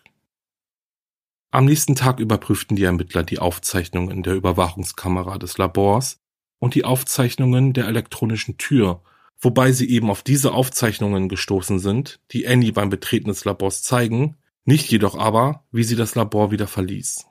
Am 1.52 1.66
nächsten 1.66 1.96
Tag 1.96 2.20
überprüften 2.20 2.78
die 2.78 2.84
Ermittler 2.84 3.24
die 3.24 3.40
Aufzeichnungen 3.40 4.24
der 4.24 4.36
Überwachungskamera 4.36 5.38
des 5.38 5.58
Labors 5.58 6.20
und 6.60 6.76
die 6.76 6.86
Aufzeichnungen 6.86 7.74
der 7.74 7.88
elektronischen 7.88 8.58
Tür, 8.58 9.02
wobei 9.40 9.74
sie 9.74 9.90
eben 9.90 10.10
auf 10.10 10.24
diese 10.24 10.54
Aufzeichnungen 10.54 11.28
gestoßen 11.28 11.80
sind, 11.80 12.22
die 12.32 12.48
Annie 12.48 12.72
beim 12.72 12.90
Betreten 12.90 13.28
des 13.28 13.44
Labors 13.44 13.84
zeigen, 13.84 14.38
nicht 14.64 14.90
jedoch 14.90 15.18
aber, 15.18 15.66
wie 15.72 15.84
sie 15.84 15.96
das 15.96 16.16
Labor 16.16 16.52
wieder 16.52 16.68
verließ. 16.68 17.26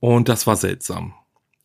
Und 0.00 0.28
das 0.28 0.46
war 0.46 0.56
seltsam. 0.56 1.14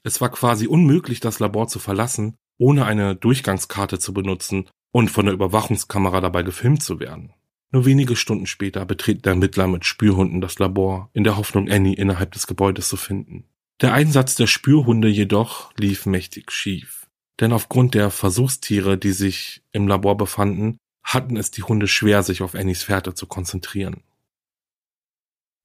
Es 0.03 0.21
war 0.21 0.29
quasi 0.29 0.67
unmöglich, 0.67 1.19
das 1.19 1.39
Labor 1.39 1.67
zu 1.67 1.79
verlassen, 1.79 2.35
ohne 2.57 2.85
eine 2.85 3.15
Durchgangskarte 3.15 3.99
zu 3.99 4.13
benutzen 4.13 4.69
und 4.91 5.09
von 5.09 5.25
der 5.25 5.33
Überwachungskamera 5.33 6.21
dabei 6.21 6.43
gefilmt 6.43 6.83
zu 6.83 6.99
werden. 6.99 7.33
Nur 7.71 7.85
wenige 7.85 8.15
Stunden 8.15 8.45
später 8.45 8.85
betreten 8.85 9.23
der 9.23 9.33
Ermittler 9.33 9.67
mit 9.67 9.85
Spürhunden 9.85 10.39
das 10.39 10.57
Labor, 10.59 11.09
in 11.13 11.23
der 11.23 11.37
Hoffnung, 11.37 11.69
Annie 11.69 11.95
innerhalb 11.95 12.31
des 12.31 12.47
Gebäudes 12.47 12.87
zu 12.87 12.97
finden. 12.97 13.45
Der 13.81 13.93
Einsatz 13.93 14.35
der 14.35 14.47
Spürhunde 14.47 15.07
jedoch 15.07 15.73
lief 15.75 16.05
mächtig 16.05 16.51
schief. 16.51 17.07
Denn 17.39 17.51
aufgrund 17.51 17.93
der 17.93 18.09
Versuchstiere, 18.09 18.97
die 18.97 19.11
sich 19.11 19.61
im 19.71 19.87
Labor 19.87 20.17
befanden, 20.17 20.77
hatten 21.03 21.37
es 21.37 21.51
die 21.51 21.63
Hunde 21.63 21.87
schwer, 21.87 22.23
sich 22.23 22.41
auf 22.41 22.55
Annies 22.55 22.83
Fährte 22.83 23.13
zu 23.13 23.27
konzentrieren. 23.27 24.01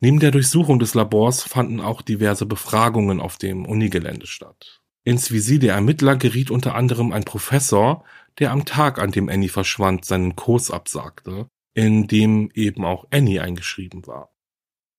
Neben 0.00 0.18
der 0.18 0.32
Durchsuchung 0.32 0.80
des 0.80 0.94
Labors 0.94 1.44
fanden 1.44 1.80
auch 1.80 2.02
diverse 2.02 2.44
Befragungen 2.44 3.20
auf 3.20 3.38
dem 3.38 3.64
Unigelände 3.64 4.26
statt. 4.26 4.80
Ins 5.04 5.30
Visier 5.32 5.60
der 5.60 5.74
Ermittler 5.74 6.16
geriet 6.16 6.50
unter 6.50 6.74
anderem 6.74 7.12
ein 7.12 7.24
Professor, 7.24 8.04
der 8.38 8.50
am 8.50 8.64
Tag, 8.64 8.98
an 8.98 9.12
dem 9.12 9.28
Annie 9.28 9.48
verschwand, 9.48 10.04
seinen 10.04 10.36
Kurs 10.36 10.70
absagte, 10.70 11.48
in 11.74 12.06
dem 12.06 12.50
eben 12.54 12.84
auch 12.84 13.06
Annie 13.10 13.40
eingeschrieben 13.40 14.06
war. 14.06 14.32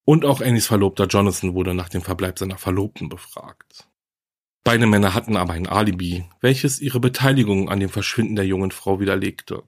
Und 0.06 0.26
auch 0.26 0.42
Annies 0.42 0.68
Verlobter 0.68 1.08
Jonathan 1.08 1.54
wurde 1.54 1.74
nach 1.74 1.90
dem 1.90 2.02
Verbleib 2.02 2.38
seiner 2.38 2.58
Verlobten 2.58 3.10
befragt. 3.10 3.88
Beide 4.64 4.88
Männer 4.88 5.14
hatten 5.14 5.36
aber 5.36 5.54
ein 5.54 5.68
Alibi, 5.68 6.26
welches 6.42 6.80
ihre 6.80 7.00
Beteiligung 7.00 7.70
an 7.70 7.80
dem 7.80 7.90
Verschwinden 7.90 8.36
der 8.36 8.46
jungen 8.46 8.72
Frau 8.72 9.00
widerlegte. 9.00 9.64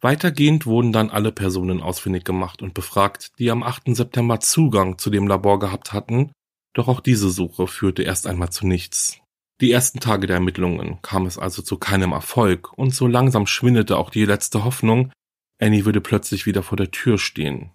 Weitergehend 0.00 0.66
wurden 0.66 0.92
dann 0.92 1.10
alle 1.10 1.32
Personen 1.32 1.80
ausfindig 1.80 2.24
gemacht 2.24 2.60
und 2.60 2.74
befragt, 2.74 3.32
die 3.38 3.50
am 3.50 3.62
8. 3.62 3.96
September 3.96 4.40
Zugang 4.40 4.98
zu 4.98 5.10
dem 5.10 5.26
Labor 5.26 5.58
gehabt 5.58 5.92
hatten, 5.92 6.32
doch 6.74 6.88
auch 6.88 7.00
diese 7.00 7.30
Suche 7.30 7.66
führte 7.66 8.02
erst 8.02 8.26
einmal 8.26 8.50
zu 8.50 8.66
nichts. 8.66 9.18
Die 9.62 9.72
ersten 9.72 10.00
Tage 10.00 10.26
der 10.26 10.36
Ermittlungen 10.36 11.00
kam 11.00 11.24
es 11.24 11.38
also 11.38 11.62
zu 11.62 11.78
keinem 11.78 12.12
Erfolg 12.12 12.76
und 12.76 12.94
so 12.94 13.06
langsam 13.06 13.46
schwindete 13.46 13.96
auch 13.96 14.10
die 14.10 14.26
letzte 14.26 14.64
Hoffnung, 14.64 15.10
Annie 15.58 15.84
würde 15.84 16.00
plötzlich 16.00 16.46
wieder 16.46 16.62
vor 16.62 16.76
der 16.76 16.90
Tür 16.90 17.18
stehen. 17.18 17.70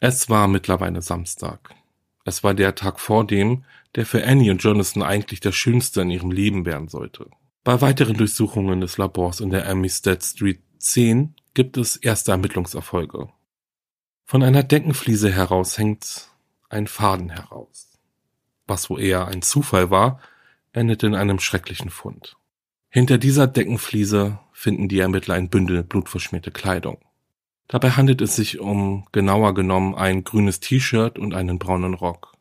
Es 0.00 0.28
war 0.28 0.48
mittlerweile 0.48 1.02
Samstag. 1.02 1.74
Es 2.24 2.44
war 2.44 2.54
der 2.54 2.74
Tag 2.74 3.00
vor 3.00 3.26
dem, 3.26 3.64
der 3.94 4.06
für 4.06 4.24
Annie 4.24 4.50
und 4.50 4.62
Jonathan 4.62 5.02
eigentlich 5.02 5.40
der 5.40 5.52
schönste 5.52 6.02
in 6.02 6.10
ihrem 6.10 6.30
Leben 6.30 6.66
werden 6.66 6.88
sollte. 6.88 7.30
Bei 7.64 7.80
weiteren 7.80 8.16
Durchsuchungen 8.16 8.80
des 8.80 8.98
Labors 8.98 9.40
in 9.40 9.50
der 9.50 9.68
Amistad 9.68 10.22
Street 10.22 10.62
10 10.78 11.34
gibt 11.54 11.76
es 11.76 11.96
erste 11.96 12.32
Ermittlungserfolge. 12.32 13.28
Von 14.24 14.42
einer 14.42 14.62
Deckenfliese 14.62 15.32
heraus 15.32 15.78
hängt 15.78 16.30
ein 16.68 16.86
Faden 16.86 17.30
heraus. 17.30 17.98
Was 18.66 18.90
wohl 18.90 19.00
eher 19.00 19.26
ein 19.26 19.42
Zufall 19.42 19.90
war, 19.90 20.20
endet 20.72 21.02
in 21.02 21.14
einem 21.14 21.40
schrecklichen 21.40 21.90
Fund. 21.90 22.36
Hinter 22.90 23.18
dieser 23.18 23.46
Deckenfliese 23.46 24.38
finden 24.58 24.88
die 24.88 24.98
Ermittler 24.98 25.36
ein 25.36 25.50
Bündel 25.50 25.84
blutverschmierte 25.84 26.50
Kleidung. 26.50 26.98
Dabei 27.68 27.92
handelt 27.92 28.20
es 28.20 28.34
sich 28.34 28.58
um 28.58 29.06
genauer 29.12 29.54
genommen 29.54 29.94
ein 29.94 30.24
grünes 30.24 30.58
T-Shirt 30.58 31.16
und 31.16 31.32
einen 31.32 31.60
braunen 31.60 31.94
Rock. 31.94 32.34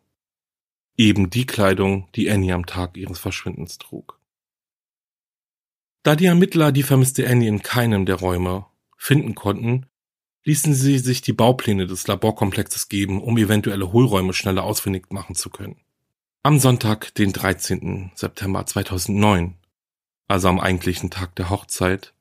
Eben 0.97 1.29
die 1.29 1.45
Kleidung, 1.45 2.09
die 2.15 2.31
Annie 2.31 2.55
am 2.55 2.65
Tag 2.65 2.97
ihres 2.97 3.19
Verschwindens 3.19 3.77
trug. 3.77 4.19
Da 6.01 6.15
die 6.15 6.25
Ermittler 6.25 6.71
die 6.71 6.81
vermisste 6.81 7.29
Annie 7.29 7.49
in 7.49 7.61
keinem 7.61 8.07
der 8.07 8.15
Räume 8.15 8.65
finden 8.97 9.35
konnten, 9.35 9.85
ließen 10.43 10.73
sie 10.73 10.97
sich 10.97 11.21
die 11.21 11.33
Baupläne 11.33 11.85
des 11.85 12.07
Laborkomplexes 12.07 12.89
geben, 12.89 13.21
um 13.21 13.37
eventuelle 13.37 13.91
Hohlräume 13.91 14.33
schneller 14.33 14.63
ausfindig 14.63 15.11
machen 15.11 15.35
zu 15.35 15.51
können. 15.51 15.75
Am 16.41 16.57
Sonntag, 16.57 17.13
den 17.13 17.31
13. 17.31 18.11
September 18.15 18.65
2009, 18.65 19.56
also 20.27 20.49
am 20.49 20.59
eigentlichen 20.59 21.09
Tag 21.09 21.35
der 21.35 21.49
Hochzeit, 21.49 22.13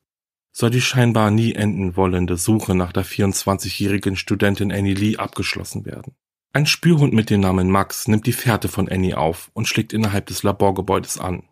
soll 0.53 0.71
die 0.71 0.81
scheinbar 0.81 1.31
nie 1.31 1.55
enden 1.55 1.97
wollende 1.97 2.37
Suche 2.37 2.75
nach 2.75 2.93
der 2.93 3.05
24-jährigen 3.05 4.17
Studentin 4.17 4.73
Annie 4.73 4.95
Lee 4.95 5.17
abgeschlossen 5.17 5.85
werden. 5.85 6.15
Ein 6.53 6.65
Spürhund 6.65 7.13
mit 7.13 7.29
dem 7.29 7.41
Namen 7.41 7.71
Max 7.71 8.09
nimmt 8.09 8.27
die 8.27 8.33
Fährte 8.33 8.69
von 8.69 8.89
Annie 8.89 9.19
auf 9.19 9.51
und 9.53 9.69
schlägt 9.69 9.93
innerhalb 9.93 10.27
des 10.27 10.43
Laborgebäudes 10.43 11.19
an. 11.19 11.43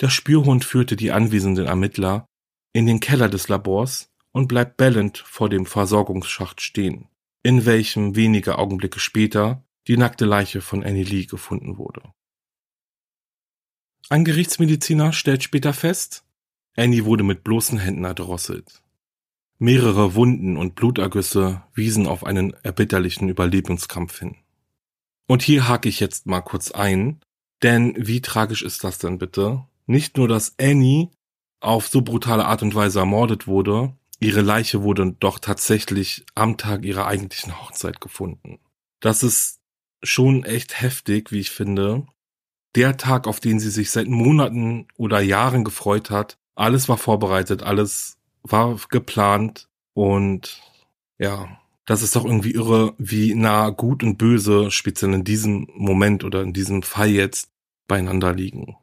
Der 0.00 0.10
Spürhund 0.10 0.64
führte 0.64 0.94
die 0.94 1.10
anwesenden 1.10 1.66
Ermittler 1.66 2.26
in 2.72 2.86
den 2.86 3.00
Keller 3.00 3.28
des 3.28 3.48
Labors 3.48 4.12
und 4.30 4.46
bleibt 4.46 4.76
bellend 4.76 5.18
vor 5.18 5.48
dem 5.48 5.66
Versorgungsschacht 5.66 6.60
stehen, 6.60 7.08
in 7.42 7.66
welchem 7.66 8.14
wenige 8.14 8.58
Augenblicke 8.58 9.00
später 9.00 9.64
die 9.88 9.96
nackte 9.96 10.24
Leiche 10.24 10.60
von 10.60 10.84
Annie 10.84 11.02
Lee 11.02 11.26
gefunden 11.26 11.76
wurde. 11.76 12.02
Ein 14.08 14.24
Gerichtsmediziner 14.24 15.12
stellt 15.12 15.42
später 15.42 15.72
fest, 15.72 16.24
Annie 16.76 17.04
wurde 17.04 17.22
mit 17.22 17.44
bloßen 17.44 17.78
Händen 17.78 18.04
erdrosselt. 18.04 18.82
Mehrere 19.58 20.14
Wunden 20.14 20.56
und 20.56 20.74
Blutergüsse 20.74 21.62
wiesen 21.74 22.06
auf 22.06 22.24
einen 22.24 22.54
erbitterlichen 22.62 23.28
Überlebenskampf 23.28 24.18
hin. 24.18 24.36
Und 25.28 25.42
hier 25.42 25.68
hake 25.68 25.88
ich 25.88 26.00
jetzt 26.00 26.26
mal 26.26 26.40
kurz 26.40 26.72
ein, 26.72 27.20
denn 27.62 27.94
wie 27.96 28.20
tragisch 28.20 28.62
ist 28.62 28.82
das 28.84 28.98
denn 28.98 29.18
bitte, 29.18 29.64
nicht 29.86 30.16
nur, 30.16 30.28
dass 30.28 30.58
Annie 30.58 31.10
auf 31.60 31.88
so 31.88 32.02
brutale 32.02 32.46
Art 32.46 32.62
und 32.62 32.74
Weise 32.74 33.00
ermordet 33.00 33.46
wurde, 33.46 33.94
ihre 34.18 34.40
Leiche 34.40 34.82
wurde 34.82 35.14
doch 35.20 35.38
tatsächlich 35.38 36.24
am 36.34 36.56
Tag 36.56 36.84
ihrer 36.84 37.06
eigentlichen 37.06 37.60
Hochzeit 37.60 38.00
gefunden. 38.00 38.58
Das 39.00 39.22
ist 39.22 39.60
schon 40.02 40.44
echt 40.44 40.80
heftig, 40.80 41.30
wie 41.30 41.40
ich 41.40 41.50
finde. 41.50 42.06
Der 42.74 42.96
Tag, 42.96 43.26
auf 43.26 43.40
den 43.40 43.60
sie 43.60 43.70
sich 43.70 43.90
seit 43.90 44.08
Monaten 44.08 44.88
oder 44.96 45.20
Jahren 45.20 45.64
gefreut 45.64 46.10
hat, 46.10 46.38
alles 46.54 46.88
war 46.88 46.98
vorbereitet, 46.98 47.62
alles 47.62 48.18
war 48.42 48.76
geplant 48.88 49.68
und 49.94 50.62
ja, 51.18 51.60
das 51.84 52.02
ist 52.02 52.16
doch 52.16 52.24
irgendwie 52.24 52.52
irre, 52.52 52.94
wie 52.98 53.34
nah 53.34 53.70
gut 53.70 54.02
und 54.02 54.16
böse 54.16 54.70
speziell 54.70 55.12
in 55.12 55.24
diesem 55.24 55.68
Moment 55.74 56.24
oder 56.24 56.42
in 56.42 56.52
diesem 56.52 56.82
Fall 56.82 57.10
jetzt 57.10 57.50
beieinander 57.88 58.32
liegen. 58.32 58.76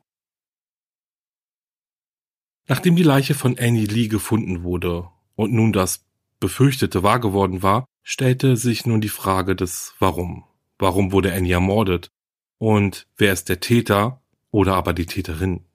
Nachdem 2.68 2.96
die 2.96 3.04
Leiche 3.04 3.34
von 3.34 3.58
Annie 3.58 3.88
Lee 3.88 4.08
gefunden 4.08 4.64
wurde 4.64 5.10
und 5.36 5.52
nun 5.52 5.74
das 5.74 6.06
Befürchtete 6.40 7.02
wahr 7.02 7.20
geworden 7.20 7.64
war, 7.64 7.86
stellte 8.04 8.58
sich 8.58 8.86
nun 8.86 9.02
die 9.02 9.10
Frage 9.10 9.56
des 9.56 9.96
Warum. 10.00 10.44
Warum 10.78 11.12
wurde 11.12 11.34
Annie 11.34 11.54
ermordet? 11.54 12.12
Und 12.60 13.08
wer 13.18 13.34
ist 13.34 13.50
der 13.50 13.62
Täter 13.62 14.22
oder 14.52 14.76
aber 14.76 14.94
die 14.94 15.06
Täterin? 15.06 15.66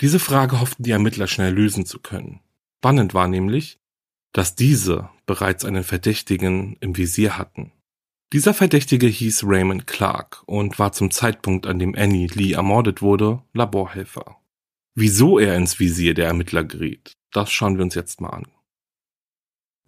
Diese 0.00 0.18
Frage 0.18 0.60
hofften 0.60 0.84
die 0.84 0.92
Ermittler 0.92 1.26
schnell 1.26 1.52
lösen 1.52 1.84
zu 1.84 2.00
können. 2.00 2.40
Spannend 2.78 3.14
war 3.14 3.28
nämlich, 3.28 3.78
dass 4.32 4.54
diese 4.54 5.10
bereits 5.26 5.64
einen 5.64 5.84
Verdächtigen 5.84 6.76
im 6.80 6.96
Visier 6.96 7.38
hatten. 7.38 7.72
Dieser 8.32 8.52
Verdächtige 8.52 9.06
hieß 9.06 9.44
Raymond 9.46 9.86
Clark 9.86 10.42
und 10.46 10.78
war 10.78 10.92
zum 10.92 11.10
Zeitpunkt, 11.10 11.66
an 11.66 11.78
dem 11.78 11.94
Annie 11.94 12.26
Lee 12.26 12.52
ermordet 12.52 13.00
wurde, 13.00 13.42
Laborhelfer. 13.52 14.36
Wieso 14.96 15.38
er 15.38 15.56
ins 15.56 15.78
Visier 15.78 16.14
der 16.14 16.26
Ermittler 16.26 16.64
geriet, 16.64 17.16
das 17.32 17.50
schauen 17.50 17.76
wir 17.76 17.84
uns 17.84 17.94
jetzt 17.94 18.20
mal 18.20 18.30
an. 18.30 18.46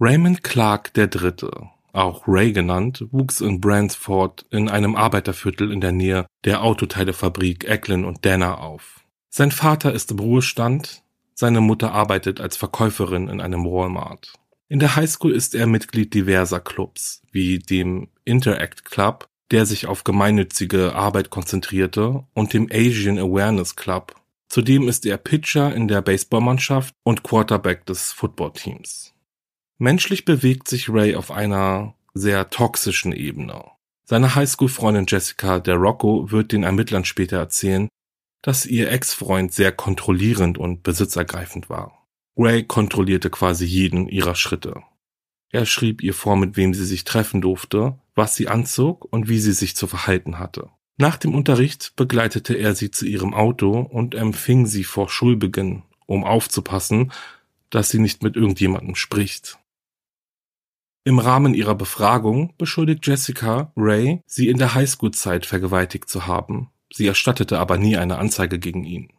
Raymond 0.01 0.43
Clark 0.43 0.93
III., 0.97 1.71
auch 1.97 2.25
Ray 2.27 2.53
genannt, 2.53 3.05
wuchs 3.11 3.41
in 3.41 3.61
Bransford 3.61 4.45
in 4.51 4.69
einem 4.69 4.97
Arbeiterviertel 4.97 5.73
in 5.73 5.81
der 5.81 5.93
Nähe 5.93 6.27
der 6.45 6.63
Autoteilefabrik 6.63 7.65
Eklund 7.69 8.05
und 8.05 8.25
Danner 8.25 8.61
auf. 8.61 9.05
Sein 9.31 9.51
Vater 9.51 9.93
ist 9.93 10.11
im 10.11 10.19
Ruhestand, 10.19 11.03
seine 11.35 11.61
Mutter 11.61 11.93
arbeitet 11.93 12.41
als 12.41 12.57
Verkäuferin 12.57 13.29
in 13.29 13.41
einem 13.41 13.65
Walmart. 13.65 14.33
In 14.69 14.81
der 14.81 14.97
Highschool 14.97 15.33
ist 15.33 15.55
er 15.55 15.67
Mitglied 15.67 16.15
diverser 16.15 16.61
Clubs, 16.61 17.23
wie 17.31 17.59
dem 17.59 18.09
Interact 18.25 18.85
Club, 18.85 19.29
der 19.51 19.65
sich 19.65 19.87
auf 19.87 20.03
gemeinnützige 20.03 20.95
Arbeit 20.95 21.31
konzentrierte, 21.31 22.25
und 22.35 22.53
dem 22.53 22.69
Asian 22.73 23.19
Awareness 23.19 23.77
Club. 23.77 24.15
Zudem 24.49 24.89
ist 24.89 25.07
er 25.07 25.19
Pitcher 25.19 25.75
in 25.75 25.89
der 25.89 26.03
Baseballmannschaft 26.03 26.95
und 27.05 27.23
Quarterback 27.23 27.87
des 27.87 28.13
Footballteams. 28.13 29.13
Menschlich 29.79 30.25
bewegt 30.25 30.69
sich 30.69 30.89
Ray 30.89 31.17
auf 31.17 31.31
einer 31.31 31.95
sehr 32.15 32.49
toxischen 32.49 33.13
Ebene. 33.13 33.63
Seine 34.05 34.35
Highschool-Freundin 34.35 35.07
Jessica 35.07 35.59
der 35.61 35.75
Rocco 35.75 36.31
wird 36.31 36.53
den 36.53 36.63
Ermittlern 36.63 37.05
später 37.05 37.37
erzählen, 37.37 37.89
dass 38.41 38.65
ihr 38.65 38.91
Ex-Freund 38.91 39.53
sehr 39.53 39.73
kontrollierend 39.73 40.57
und 40.57 40.83
besitzergreifend 40.83 41.69
war. 41.69 42.07
Ray 42.39 42.65
kontrollierte 42.65 43.29
quasi 43.29 43.65
jeden 43.65 44.09
ihrer 44.09 44.35
Schritte. 44.35 44.83
Er 45.51 45.67
schrieb 45.67 46.03
ihr 46.03 46.15
vor, 46.15 46.37
mit 46.37 46.57
wem 46.57 46.73
sie 46.73 46.85
sich 46.85 47.05
treffen 47.05 47.41
durfte, 47.41 47.99
was 48.15 48.35
sie 48.35 48.49
anzog 48.49 49.07
und 49.11 49.29
wie 49.29 49.39
sie 49.39 49.53
sich 49.53 49.77
zu 49.77 49.87
verhalten 49.87 50.39
hatte. 50.39 50.71
Nach 50.97 51.19
dem 51.19 51.35
Unterricht 51.35 51.95
begleitete 51.97 52.55
er 52.55 52.75
sie 52.75 52.91
zu 52.91 53.05
ihrem 53.05 53.35
Auto 53.35 53.81
und 53.81 54.15
empfing 54.15 54.67
sie 54.67 54.85
vor 54.85 55.11
Schulbeginn, 55.11 55.83
um 56.07 56.25
aufzupassen, 56.25 57.13
dass 57.69 57.91
sie 57.91 57.99
nicht 57.99 58.23
mit 58.23 58.37
irgendjemandem 58.37 58.95
spricht. 58.95 59.59
Im 61.07 61.21
Rahmen 61.21 61.55
ihrer 61.55 61.77
Befragung 61.77 62.53
beschuldigt 62.59 63.07
Jessica 63.07 63.71
Ray, 63.77 64.25
sie 64.27 64.49
in 64.49 64.59
der 64.59 64.75
Highschool-Zeit 64.75 65.47
vergewaltigt 65.47 66.09
zu 66.09 66.27
haben, 66.27 66.73
Sie 66.93 67.07
erstattete 67.07 67.61
aber 67.61 67.79
nie 67.79 67.97
eine 67.97 68.19
Anzeige 68.19 68.59
gegen 68.59 68.83
ihn. 68.83 69.13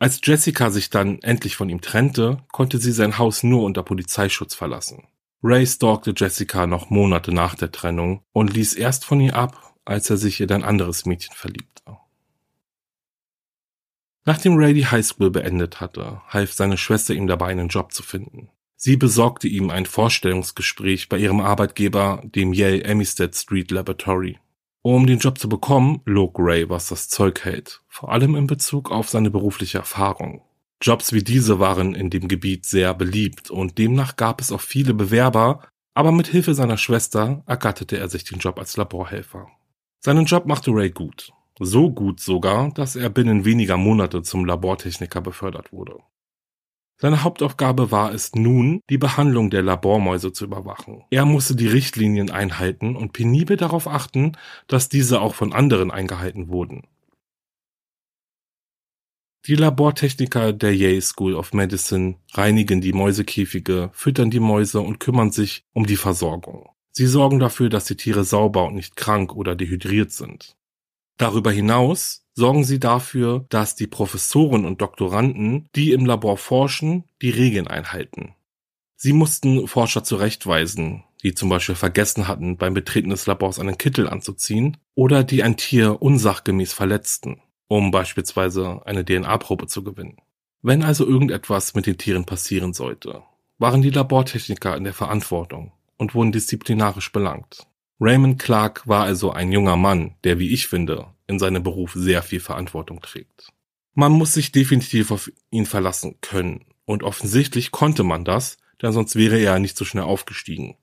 Als 0.00 0.20
Jessica 0.24 0.70
sich 0.70 0.90
dann 0.90 1.20
endlich 1.22 1.54
von 1.54 1.68
ihm 1.68 1.80
trennte, 1.80 2.42
konnte 2.50 2.78
sie 2.78 2.90
sein 2.90 3.18
Haus 3.18 3.44
nur 3.44 3.62
unter 3.62 3.84
Polizeischutz 3.84 4.56
verlassen. 4.56 5.04
Ray 5.44 5.64
stalkte 5.64 6.12
Jessica 6.16 6.66
noch 6.66 6.90
Monate 6.90 7.32
nach 7.32 7.54
der 7.54 7.70
Trennung 7.70 8.24
und 8.32 8.52
ließ 8.52 8.72
erst 8.74 9.04
von 9.04 9.20
ihr 9.20 9.36
ab, 9.36 9.76
als 9.84 10.10
er 10.10 10.16
sich 10.16 10.40
in 10.40 10.50
ein 10.50 10.64
anderes 10.64 11.06
Mädchen 11.06 11.36
verliebte. 11.36 11.98
Nachdem 14.24 14.56
Ray 14.56 14.74
die 14.74 14.88
Highschool 14.88 15.30
beendet 15.30 15.80
hatte, 15.80 16.20
half 16.26 16.52
seine 16.52 16.76
Schwester 16.76 17.14
ihm 17.14 17.28
dabei, 17.28 17.46
einen 17.46 17.68
Job 17.68 17.92
zu 17.92 18.02
finden. 18.02 18.48
Sie 18.76 18.96
besorgte 18.96 19.48
ihm 19.48 19.70
ein 19.70 19.86
Vorstellungsgespräch 19.86 21.08
bei 21.08 21.18
ihrem 21.18 21.40
Arbeitgeber, 21.40 22.22
dem 22.24 22.52
Yale 22.52 22.84
Amistad 22.84 23.34
Street 23.34 23.70
Laboratory. 23.70 24.38
Um 24.82 25.06
den 25.06 25.18
Job 25.18 25.38
zu 25.38 25.48
bekommen, 25.48 26.02
log 26.04 26.36
Ray, 26.38 26.68
was 26.68 26.88
das 26.88 27.08
Zeug 27.08 27.44
hält, 27.44 27.82
vor 27.88 28.12
allem 28.12 28.36
in 28.36 28.46
Bezug 28.46 28.90
auf 28.92 29.08
seine 29.08 29.30
berufliche 29.30 29.78
Erfahrung. 29.78 30.42
Jobs 30.80 31.12
wie 31.12 31.24
diese 31.24 31.58
waren 31.58 31.94
in 31.94 32.10
dem 32.10 32.28
Gebiet 32.28 32.66
sehr 32.66 32.94
beliebt 32.94 33.50
und 33.50 33.78
demnach 33.78 34.16
gab 34.16 34.40
es 34.40 34.52
auch 34.52 34.60
viele 34.60 34.94
Bewerber, 34.94 35.66
aber 35.94 36.12
mit 36.12 36.28
Hilfe 36.28 36.54
seiner 36.54 36.76
Schwester 36.76 37.42
ergatterte 37.46 37.96
er 37.96 38.08
sich 38.08 38.24
den 38.24 38.38
Job 38.38 38.58
als 38.58 38.76
Laborhelfer. 38.76 39.48
Seinen 40.00 40.26
Job 40.26 40.46
machte 40.46 40.70
Ray 40.70 40.90
gut. 40.90 41.32
So 41.58 41.90
gut 41.90 42.20
sogar, 42.20 42.70
dass 42.74 42.94
er 42.94 43.08
binnen 43.08 43.46
weniger 43.46 43.78
Monate 43.78 44.22
zum 44.22 44.44
Labortechniker 44.44 45.22
befördert 45.22 45.72
wurde. 45.72 45.96
Seine 46.98 47.22
Hauptaufgabe 47.22 47.90
war 47.90 48.14
es 48.14 48.34
nun, 48.34 48.80
die 48.88 48.96
Behandlung 48.96 49.50
der 49.50 49.62
Labormäuse 49.62 50.32
zu 50.32 50.46
überwachen. 50.46 51.04
Er 51.10 51.26
musste 51.26 51.54
die 51.54 51.68
Richtlinien 51.68 52.30
einhalten 52.30 52.96
und 52.96 53.12
penibel 53.12 53.58
darauf 53.58 53.86
achten, 53.86 54.32
dass 54.66 54.88
diese 54.88 55.20
auch 55.20 55.34
von 55.34 55.52
anderen 55.52 55.90
eingehalten 55.90 56.48
wurden. 56.48 56.86
Die 59.46 59.54
Labortechniker 59.54 60.52
der 60.52 60.74
Yale 60.74 61.02
School 61.02 61.34
of 61.34 61.52
Medicine 61.52 62.16
reinigen 62.32 62.80
die 62.80 62.92
Mäusekäfige, 62.92 63.90
füttern 63.92 64.30
die 64.30 64.40
Mäuse 64.40 64.80
und 64.80 64.98
kümmern 64.98 65.30
sich 65.30 65.62
um 65.72 65.86
die 65.86 65.96
Versorgung. 65.96 66.70
Sie 66.90 67.06
sorgen 67.06 67.38
dafür, 67.38 67.68
dass 67.68 67.84
die 67.84 67.96
Tiere 67.96 68.24
sauber 68.24 68.64
und 68.64 68.74
nicht 68.74 68.96
krank 68.96 69.36
oder 69.36 69.54
dehydriert 69.54 70.10
sind. 70.10 70.56
Darüber 71.18 71.52
hinaus 71.52 72.25
sorgen 72.36 72.64
sie 72.64 72.78
dafür, 72.78 73.46
dass 73.48 73.74
die 73.74 73.86
Professoren 73.86 74.66
und 74.66 74.82
Doktoranden, 74.82 75.68
die 75.74 75.92
im 75.92 76.04
Labor 76.04 76.36
forschen, 76.36 77.04
die 77.22 77.30
Regeln 77.30 77.66
einhalten. 77.66 78.34
Sie 78.94 79.14
mussten 79.14 79.66
Forscher 79.66 80.04
zurechtweisen, 80.04 81.02
die 81.22 81.34
zum 81.34 81.48
Beispiel 81.48 81.74
vergessen 81.74 82.28
hatten, 82.28 82.58
beim 82.58 82.74
Betreten 82.74 83.10
des 83.10 83.26
Labors 83.26 83.58
einen 83.58 83.78
Kittel 83.78 84.08
anzuziehen 84.08 84.76
oder 84.94 85.24
die 85.24 85.42
ein 85.42 85.56
Tier 85.56 86.00
unsachgemäß 86.00 86.74
verletzten, 86.74 87.40
um 87.68 87.90
beispielsweise 87.90 88.82
eine 88.84 89.04
DNA-Probe 89.04 89.66
zu 89.66 89.82
gewinnen. 89.82 90.18
Wenn 90.62 90.82
also 90.82 91.06
irgendetwas 91.06 91.74
mit 91.74 91.86
den 91.86 91.98
Tieren 91.98 92.26
passieren 92.26 92.74
sollte, 92.74 93.22
waren 93.58 93.80
die 93.80 93.90
Labortechniker 93.90 94.76
in 94.76 94.84
der 94.84 94.94
Verantwortung 94.94 95.72
und 95.96 96.14
wurden 96.14 96.32
disziplinarisch 96.32 97.12
belangt. 97.12 97.66
Raymond 97.98 98.38
Clark 98.38 98.86
war 98.86 99.04
also 99.04 99.30
ein 99.30 99.52
junger 99.52 99.76
Mann, 99.76 100.16
der, 100.24 100.38
wie 100.38 100.52
ich 100.52 100.66
finde, 100.66 101.06
in 101.26 101.38
seinem 101.38 101.62
Beruf 101.62 101.92
sehr 101.94 102.22
viel 102.22 102.40
Verantwortung 102.40 103.00
trägt. 103.00 103.52
Man 103.94 104.12
muss 104.12 104.34
sich 104.34 104.52
definitiv 104.52 105.10
auf 105.10 105.30
ihn 105.50 105.66
verlassen 105.66 106.16
können. 106.20 106.66
Und 106.84 107.02
offensichtlich 107.02 107.72
konnte 107.72 108.04
man 108.04 108.24
das, 108.24 108.58
denn 108.82 108.92
sonst 108.92 109.16
wäre 109.16 109.38
er 109.38 109.58
nicht 109.58 109.76
so 109.76 109.84
schnell 109.84 110.04
aufgestiegen. 110.04 110.76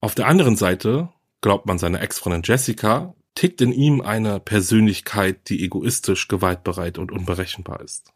Auf 0.00 0.14
der 0.14 0.26
anderen 0.26 0.56
Seite 0.56 1.08
glaubt 1.40 1.66
man 1.66 1.78
seiner 1.78 2.02
Ex-Freundin 2.02 2.42
Jessica, 2.44 3.14
tickt 3.34 3.60
in 3.60 3.72
ihm 3.72 4.00
eine 4.00 4.40
Persönlichkeit, 4.40 5.48
die 5.48 5.62
egoistisch, 5.64 6.28
gewaltbereit 6.28 6.98
und 6.98 7.12
unberechenbar 7.12 7.80
ist. 7.80 8.12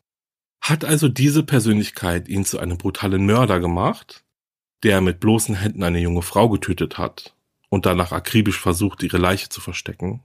Hat 0.61 0.85
also 0.85 1.09
diese 1.09 1.43
Persönlichkeit 1.45 2.29
ihn 2.29 2.45
zu 2.45 2.59
einem 2.59 2.79
brutalen 2.79 3.25
Mörder 3.25 3.61
gemacht, 3.61 4.25
der 4.83 5.01
mit 5.01 5.21
bloßen 5.21 5.55
Händen 5.55 5.83
eine 5.83 6.01
junge 6.01 6.23
Frau 6.23 6.49
getötet 6.49 6.99
hat 6.99 7.35
und 7.69 7.87
danach 7.87 8.13
akribisch 8.13 8.59
versucht, 8.61 9.03
ihre 9.03 9.19
Leiche 9.19 9.49
zu 9.49 9.61
verstecken. 9.61 10.23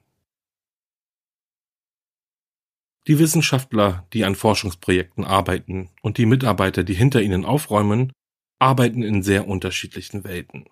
Die 3.07 3.19
Wissenschaftler, 3.19 4.05
die 4.11 4.25
an 4.25 4.35
Forschungsprojekten 4.35 5.23
arbeiten 5.23 5.89
und 6.01 6.17
die 6.17 6.25
Mitarbeiter, 6.25 6.83
die 6.83 6.93
hinter 6.93 7.21
ihnen 7.21 7.45
aufräumen, 7.45 8.11
arbeiten 8.59 9.01
in 9.01 9.23
sehr 9.23 9.47
unterschiedlichen 9.47 10.25
Welten. 10.25 10.65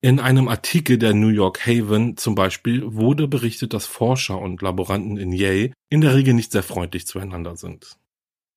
In 0.00 0.18
einem 0.18 0.48
Artikel 0.48 0.98
der 0.98 1.12
New 1.12 1.28
York 1.28 1.66
Haven 1.66 2.16
zum 2.16 2.34
Beispiel 2.34 2.94
wurde 2.94 3.28
berichtet, 3.28 3.74
dass 3.74 3.86
Forscher 3.86 4.38
und 4.40 4.62
Laboranten 4.62 5.16
in 5.16 5.32
Yale 5.32 5.72
in 5.90 6.00
der 6.00 6.14
Regel 6.14 6.34
nicht 6.34 6.50
sehr 6.50 6.62
freundlich 6.62 7.06
zueinander 7.06 7.56
sind. 7.56 7.98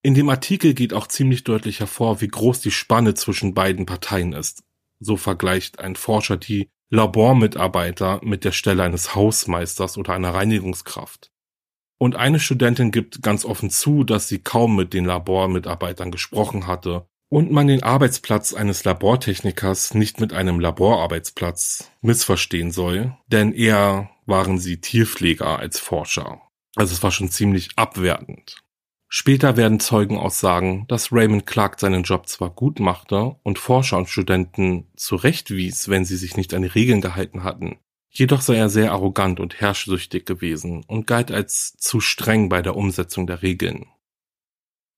In 0.01 0.13
dem 0.13 0.29
Artikel 0.29 0.73
geht 0.73 0.93
auch 0.93 1.07
ziemlich 1.07 1.43
deutlich 1.43 1.81
hervor, 1.81 2.21
wie 2.21 2.27
groß 2.27 2.61
die 2.61 2.71
Spanne 2.71 3.15
zwischen 3.15 3.53
beiden 3.53 3.85
Parteien 3.85 4.33
ist. 4.33 4.63
So 4.99 5.17
vergleicht 5.17 5.79
ein 5.79 5.95
Forscher 5.95 6.37
die 6.37 6.69
Labormitarbeiter 6.89 8.21
mit 8.23 8.45
der 8.45 8.51
Stelle 8.51 8.83
eines 8.83 9.13
Hausmeisters 9.13 9.97
oder 9.97 10.13
einer 10.13 10.33
Reinigungskraft. 10.33 11.31
Und 11.97 12.15
eine 12.15 12.39
Studentin 12.39 12.91
gibt 12.91 13.21
ganz 13.21 13.45
offen 13.45 13.69
zu, 13.69 14.03
dass 14.03 14.27
sie 14.27 14.39
kaum 14.39 14.75
mit 14.75 14.93
den 14.93 15.05
Labormitarbeitern 15.05 16.11
gesprochen 16.11 16.67
hatte 16.67 17.07
und 17.29 17.51
man 17.51 17.67
den 17.67 17.83
Arbeitsplatz 17.83 18.53
eines 18.53 18.83
Labortechnikers 18.83 19.93
nicht 19.93 20.19
mit 20.19 20.33
einem 20.33 20.59
Laborarbeitsplatz 20.59 21.91
missverstehen 22.01 22.71
soll, 22.71 23.15
denn 23.27 23.53
eher 23.53 24.09
waren 24.25 24.57
sie 24.57 24.81
Tierpfleger 24.81 25.59
als 25.59 25.79
Forscher. 25.79 26.41
Also 26.75 26.93
es 26.93 27.03
war 27.03 27.11
schon 27.11 27.29
ziemlich 27.29 27.69
abwertend. 27.77 28.61
Später 29.07 29.55
werden 29.55 29.79
Zeugen 29.79 30.17
aussagen, 30.17 30.85
dass 30.87 31.11
Raymond 31.11 31.45
Clark 31.45 31.79
seinen 31.79 32.03
Job 32.03 32.27
zwar 32.27 32.49
gut 32.49 32.79
machte 32.79 33.37
und 33.43 33.59
Forscher 33.59 33.97
und 33.97 34.09
Studenten 34.09 34.87
zurechtwies, 34.97 35.87
wenn 35.87 36.03
sie 36.03 36.17
sich 36.17 36.35
nicht 36.35 36.53
an 36.53 36.63
die 36.63 36.67
Regeln 36.67 37.01
gehalten 37.01 37.43
hatten, 37.43 37.77
jedoch 38.17 38.41
sei 38.41 38.55
er 38.55 38.69
sehr 38.69 38.91
arrogant 38.91 39.39
und 39.39 39.59
herrschsüchtig 39.59 40.25
gewesen 40.25 40.83
und 40.87 41.07
galt 41.07 41.31
als 41.31 41.73
zu 41.77 41.99
streng 41.99 42.49
bei 42.49 42.61
der 42.61 42.75
Umsetzung 42.75 43.27
der 43.27 43.41
Regeln. 43.41 43.87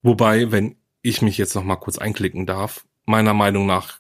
Wobei, 0.01 0.51
wenn 0.51 0.77
ich 1.01 1.21
mich 1.21 1.37
jetzt 1.37 1.55
noch 1.55 1.63
mal 1.63 1.75
kurz 1.75 1.97
einklicken 1.97 2.45
darf, 2.45 2.85
meiner 3.05 3.33
Meinung 3.33 3.65
nach 3.65 3.99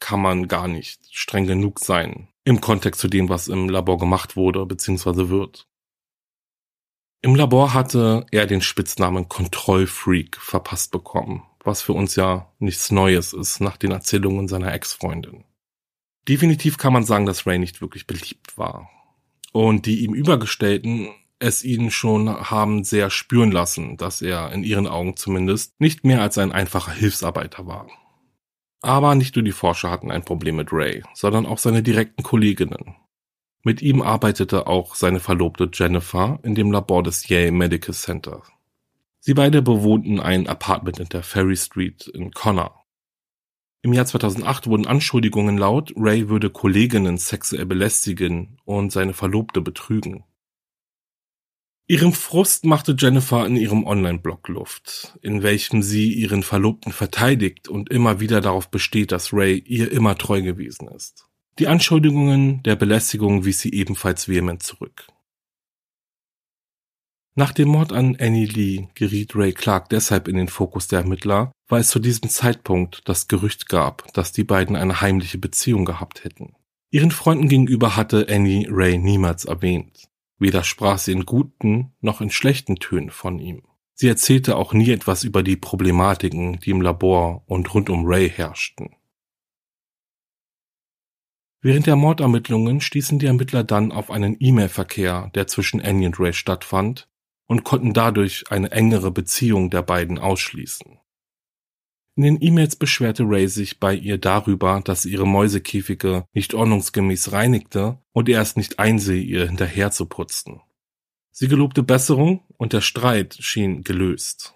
kann 0.00 0.20
man 0.20 0.48
gar 0.48 0.68
nicht 0.68 1.00
streng 1.10 1.46
genug 1.46 1.80
sein 1.80 2.28
im 2.44 2.60
Kontext 2.60 3.00
zu 3.00 3.08
dem, 3.08 3.28
was 3.28 3.48
im 3.48 3.68
Labor 3.68 3.98
gemacht 3.98 4.36
wurde 4.36 4.64
bzw. 4.64 5.28
wird. 5.28 5.68
Im 7.20 7.34
Labor 7.34 7.74
hatte 7.74 8.26
er 8.30 8.46
den 8.46 8.62
Spitznamen 8.62 9.28
Kontrollfreak 9.28 10.36
verpasst 10.36 10.92
bekommen, 10.92 11.42
was 11.62 11.82
für 11.82 11.92
uns 11.92 12.16
ja 12.16 12.52
nichts 12.58 12.90
Neues 12.90 13.32
ist 13.32 13.60
nach 13.60 13.76
den 13.76 13.90
Erzählungen 13.90 14.48
seiner 14.48 14.72
Ex-Freundin. 14.72 15.44
Definitiv 16.28 16.76
kann 16.76 16.92
man 16.92 17.04
sagen, 17.04 17.26
dass 17.26 17.46
Ray 17.46 17.58
nicht 17.58 17.80
wirklich 17.80 18.06
beliebt 18.06 18.58
war. 18.58 18.90
Und 19.52 19.86
die 19.86 20.04
ihm 20.04 20.14
Übergestellten 20.14 21.08
es 21.38 21.64
ihn 21.64 21.90
schon 21.90 22.28
haben 22.28 22.84
sehr 22.84 23.10
spüren 23.10 23.52
lassen, 23.52 23.96
dass 23.96 24.22
er 24.22 24.50
in 24.52 24.64
ihren 24.64 24.86
Augen 24.86 25.16
zumindest 25.16 25.80
nicht 25.80 26.04
mehr 26.04 26.20
als 26.20 26.36
ein 26.38 26.52
einfacher 26.52 26.92
Hilfsarbeiter 26.92 27.66
war. 27.66 27.88
Aber 28.80 29.14
nicht 29.14 29.36
nur 29.36 29.44
die 29.44 29.52
Forscher 29.52 29.90
hatten 29.90 30.10
ein 30.10 30.24
Problem 30.24 30.56
mit 30.56 30.72
Ray, 30.72 31.02
sondern 31.14 31.46
auch 31.46 31.58
seine 31.58 31.82
direkten 31.82 32.22
Kolleginnen. 32.22 32.96
Mit 33.64 33.82
ihm 33.82 34.02
arbeitete 34.02 34.66
auch 34.66 34.94
seine 34.94 35.20
Verlobte 35.20 35.68
Jennifer 35.72 36.38
in 36.42 36.54
dem 36.54 36.70
Labor 36.70 37.02
des 37.02 37.28
Yale 37.28 37.52
Medical 37.52 37.94
Center. 37.94 38.42
Sie 39.20 39.34
beide 39.34 39.62
bewohnten 39.62 40.20
ein 40.20 40.46
Apartment 40.46 41.00
in 41.00 41.08
der 41.08 41.22
Ferry 41.22 41.56
Street 41.56 42.06
in 42.08 42.30
Connor. 42.30 42.84
Im 43.82 43.92
Jahr 43.92 44.06
2008 44.06 44.66
wurden 44.66 44.86
Anschuldigungen 44.86 45.56
laut, 45.56 45.92
Ray 45.96 46.28
würde 46.28 46.50
Kolleginnen 46.50 47.16
sexuell 47.16 47.64
belästigen 47.64 48.58
und 48.64 48.90
seine 48.90 49.14
Verlobte 49.14 49.60
betrügen. 49.60 50.24
Ihrem 51.90 52.12
Frust 52.12 52.66
machte 52.66 52.94
Jennifer 52.98 53.46
in 53.46 53.56
ihrem 53.56 53.84
Online-Blog 53.84 54.48
Luft, 54.48 55.16
in 55.22 55.42
welchem 55.42 55.82
sie 55.82 56.12
ihren 56.12 56.42
Verlobten 56.42 56.92
verteidigt 56.92 57.68
und 57.68 57.88
immer 57.88 58.20
wieder 58.20 58.42
darauf 58.42 58.70
besteht, 58.70 59.10
dass 59.10 59.32
Ray 59.32 59.58
ihr 59.58 59.90
immer 59.90 60.18
treu 60.18 60.42
gewesen 60.42 60.88
ist. 60.88 61.28
Die 61.58 61.66
Anschuldigungen 61.66 62.62
der 62.64 62.76
Belästigung 62.76 63.44
wies 63.44 63.60
sie 63.60 63.72
ebenfalls 63.72 64.28
vehement 64.28 64.62
zurück. 64.62 65.06
Nach 67.38 67.52
dem 67.52 67.68
Mord 67.68 67.92
an 67.92 68.16
Annie 68.18 68.46
Lee 68.46 68.88
geriet 68.94 69.36
Ray 69.36 69.52
Clark 69.52 69.90
deshalb 69.90 70.26
in 70.26 70.34
den 70.34 70.48
Fokus 70.48 70.88
der 70.88 71.02
Ermittler, 71.02 71.52
weil 71.68 71.82
es 71.82 71.88
zu 71.88 72.00
diesem 72.00 72.28
Zeitpunkt 72.28 73.02
das 73.04 73.28
Gerücht 73.28 73.68
gab, 73.68 74.12
dass 74.12 74.32
die 74.32 74.42
beiden 74.42 74.74
eine 74.74 75.00
heimliche 75.00 75.38
Beziehung 75.38 75.84
gehabt 75.84 76.24
hätten. 76.24 76.56
Ihren 76.90 77.12
Freunden 77.12 77.48
gegenüber 77.48 77.94
hatte 77.94 78.26
Annie 78.28 78.66
Ray 78.68 78.98
niemals 78.98 79.44
erwähnt. 79.44 80.08
Weder 80.40 80.64
sprach 80.64 80.98
sie 80.98 81.12
in 81.12 81.26
guten 81.26 81.92
noch 82.00 82.20
in 82.20 82.30
schlechten 82.30 82.80
Tönen 82.80 83.10
von 83.10 83.38
ihm. 83.38 83.62
Sie 83.94 84.08
erzählte 84.08 84.56
auch 84.56 84.72
nie 84.72 84.90
etwas 84.90 85.22
über 85.22 85.44
die 85.44 85.56
Problematiken, 85.56 86.58
die 86.58 86.70
im 86.70 86.80
Labor 86.80 87.44
und 87.46 87.72
rund 87.72 87.88
um 87.88 88.04
Ray 88.04 88.28
herrschten. 88.28 88.96
Während 91.60 91.86
der 91.86 91.94
Mordermittlungen 91.94 92.80
stießen 92.80 93.20
die 93.20 93.26
Ermittler 93.26 93.62
dann 93.62 93.92
auf 93.92 94.10
einen 94.10 94.36
E-Mail-Verkehr, 94.40 95.30
der 95.36 95.46
zwischen 95.46 95.80
Annie 95.80 96.08
und 96.08 96.18
Ray 96.18 96.32
stattfand, 96.32 97.06
und 97.48 97.64
konnten 97.64 97.92
dadurch 97.92 98.44
eine 98.50 98.70
engere 98.70 99.10
Beziehung 99.10 99.70
der 99.70 99.82
beiden 99.82 100.18
ausschließen. 100.18 100.98
In 102.14 102.22
den 102.22 102.42
E-Mails 102.42 102.76
beschwerte 102.76 103.24
Ray 103.24 103.48
sich 103.48 103.80
bei 103.80 103.94
ihr 103.94 104.18
darüber, 104.18 104.80
dass 104.84 105.02
sie 105.02 105.12
ihre 105.12 105.26
Mäusekäfige 105.26 106.24
nicht 106.32 106.52
ordnungsgemäß 106.52 107.32
reinigte 107.32 107.98
und 108.12 108.28
er 108.28 108.42
es 108.42 108.56
nicht 108.56 108.78
einsehe, 108.78 109.22
ihr 109.22 109.46
hinterher 109.46 109.90
zu 109.90 110.06
putzen. 110.06 110.60
Sie 111.30 111.48
gelobte 111.48 111.82
Besserung 111.82 112.42
und 112.56 112.72
der 112.72 112.80
Streit 112.80 113.36
schien 113.38 113.82
gelöst. 113.82 114.54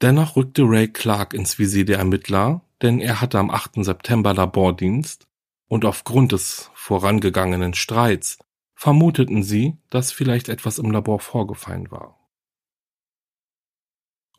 Dennoch 0.00 0.36
rückte 0.36 0.62
Ray 0.62 0.88
Clark 0.88 1.34
ins 1.34 1.58
Visier 1.58 1.84
der 1.84 1.98
Ermittler, 1.98 2.62
denn 2.80 3.00
er 3.00 3.20
hatte 3.20 3.38
am 3.38 3.50
8. 3.50 3.84
September 3.84 4.32
Labordienst 4.32 5.26
und 5.66 5.84
aufgrund 5.84 6.32
des 6.32 6.70
vorangegangenen 6.74 7.74
Streits 7.74 8.38
vermuteten 8.80 9.42
sie, 9.42 9.76
dass 9.90 10.12
vielleicht 10.12 10.48
etwas 10.48 10.78
im 10.78 10.90
Labor 10.90 11.20
vorgefallen 11.20 11.90
war. 11.90 12.18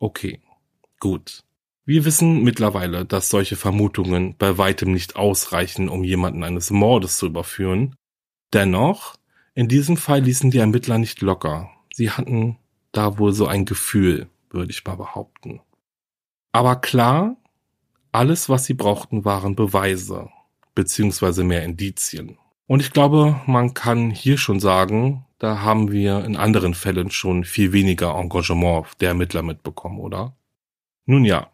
Okay, 0.00 0.40
Gut. 1.02 1.42
Wir 1.84 2.04
wissen 2.04 2.44
mittlerweile, 2.44 3.04
dass 3.04 3.28
solche 3.28 3.56
Vermutungen 3.56 4.36
bei 4.38 4.56
weitem 4.56 4.92
nicht 4.92 5.16
ausreichen, 5.16 5.88
um 5.88 6.04
jemanden 6.04 6.44
eines 6.44 6.70
Mordes 6.70 7.16
zu 7.16 7.26
überführen. 7.26 7.96
Dennoch, 8.52 9.16
in 9.54 9.66
diesem 9.66 9.96
Fall 9.96 10.20
ließen 10.20 10.52
die 10.52 10.58
Ermittler 10.58 10.98
nicht 10.98 11.20
locker. 11.20 11.70
Sie 11.92 12.12
hatten 12.12 12.56
da 12.92 13.18
wohl 13.18 13.32
so 13.32 13.48
ein 13.48 13.64
Gefühl, 13.64 14.28
würde 14.48 14.70
ich 14.70 14.84
mal 14.84 14.94
behaupten. 14.94 15.60
Aber 16.52 16.76
klar, 16.76 17.36
alles, 18.12 18.48
was 18.48 18.66
sie 18.66 18.74
brauchten, 18.74 19.24
waren 19.24 19.56
Beweise, 19.56 20.30
beziehungsweise 20.76 21.42
mehr 21.42 21.64
Indizien. 21.64 22.38
Und 22.72 22.80
ich 22.80 22.90
glaube, 22.90 23.38
man 23.44 23.74
kann 23.74 24.08
hier 24.10 24.38
schon 24.38 24.58
sagen, 24.58 25.26
da 25.38 25.60
haben 25.60 25.92
wir 25.92 26.24
in 26.24 26.36
anderen 26.36 26.72
Fällen 26.72 27.10
schon 27.10 27.44
viel 27.44 27.74
weniger 27.74 28.14
Engagement 28.14 28.86
der 28.98 29.08
Ermittler 29.10 29.42
mitbekommen, 29.42 29.98
oder? 29.98 30.34
Nun 31.04 31.26
ja, 31.26 31.52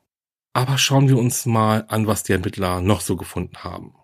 aber 0.52 0.78
schauen 0.78 1.08
wir 1.08 1.18
uns 1.18 1.44
mal 1.44 1.84
an, 1.88 2.06
was 2.06 2.22
die 2.22 2.34
Ermittler 2.34 2.80
noch 2.82 3.00
so 3.00 3.16
gefunden 3.16 3.64
haben. 3.64 3.96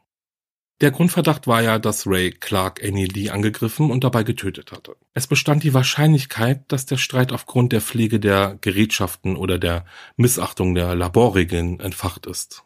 Der 0.81 0.90
Grundverdacht 0.90 1.46
war 1.46 1.62
ja, 1.62 1.79
dass 1.79 2.05
Ray 2.05 2.33
Clark 2.33 2.83
Annie 2.83 3.07
Lee 3.07 3.31
angegriffen 3.31 3.92
und 3.92 4.03
dabei 4.03 4.24
getötet 4.24 4.72
hatte. 4.72 4.96
Es 5.12 5.29
bestand 5.29 5.62
die 5.62 5.72
Wahrscheinlichkeit, 5.72 6.64
dass 6.72 6.85
der 6.85 6.96
Streit 6.96 7.31
aufgrund 7.31 7.70
der 7.72 7.81
Pflege 7.81 8.18
der 8.18 8.59
Gerätschaften 8.61 9.37
oder 9.37 9.61
der 9.61 9.85
Missachtung 10.16 10.74
der 10.74 10.96
Laborregeln 10.96 11.79
entfacht 11.79 12.27
ist. 12.27 12.64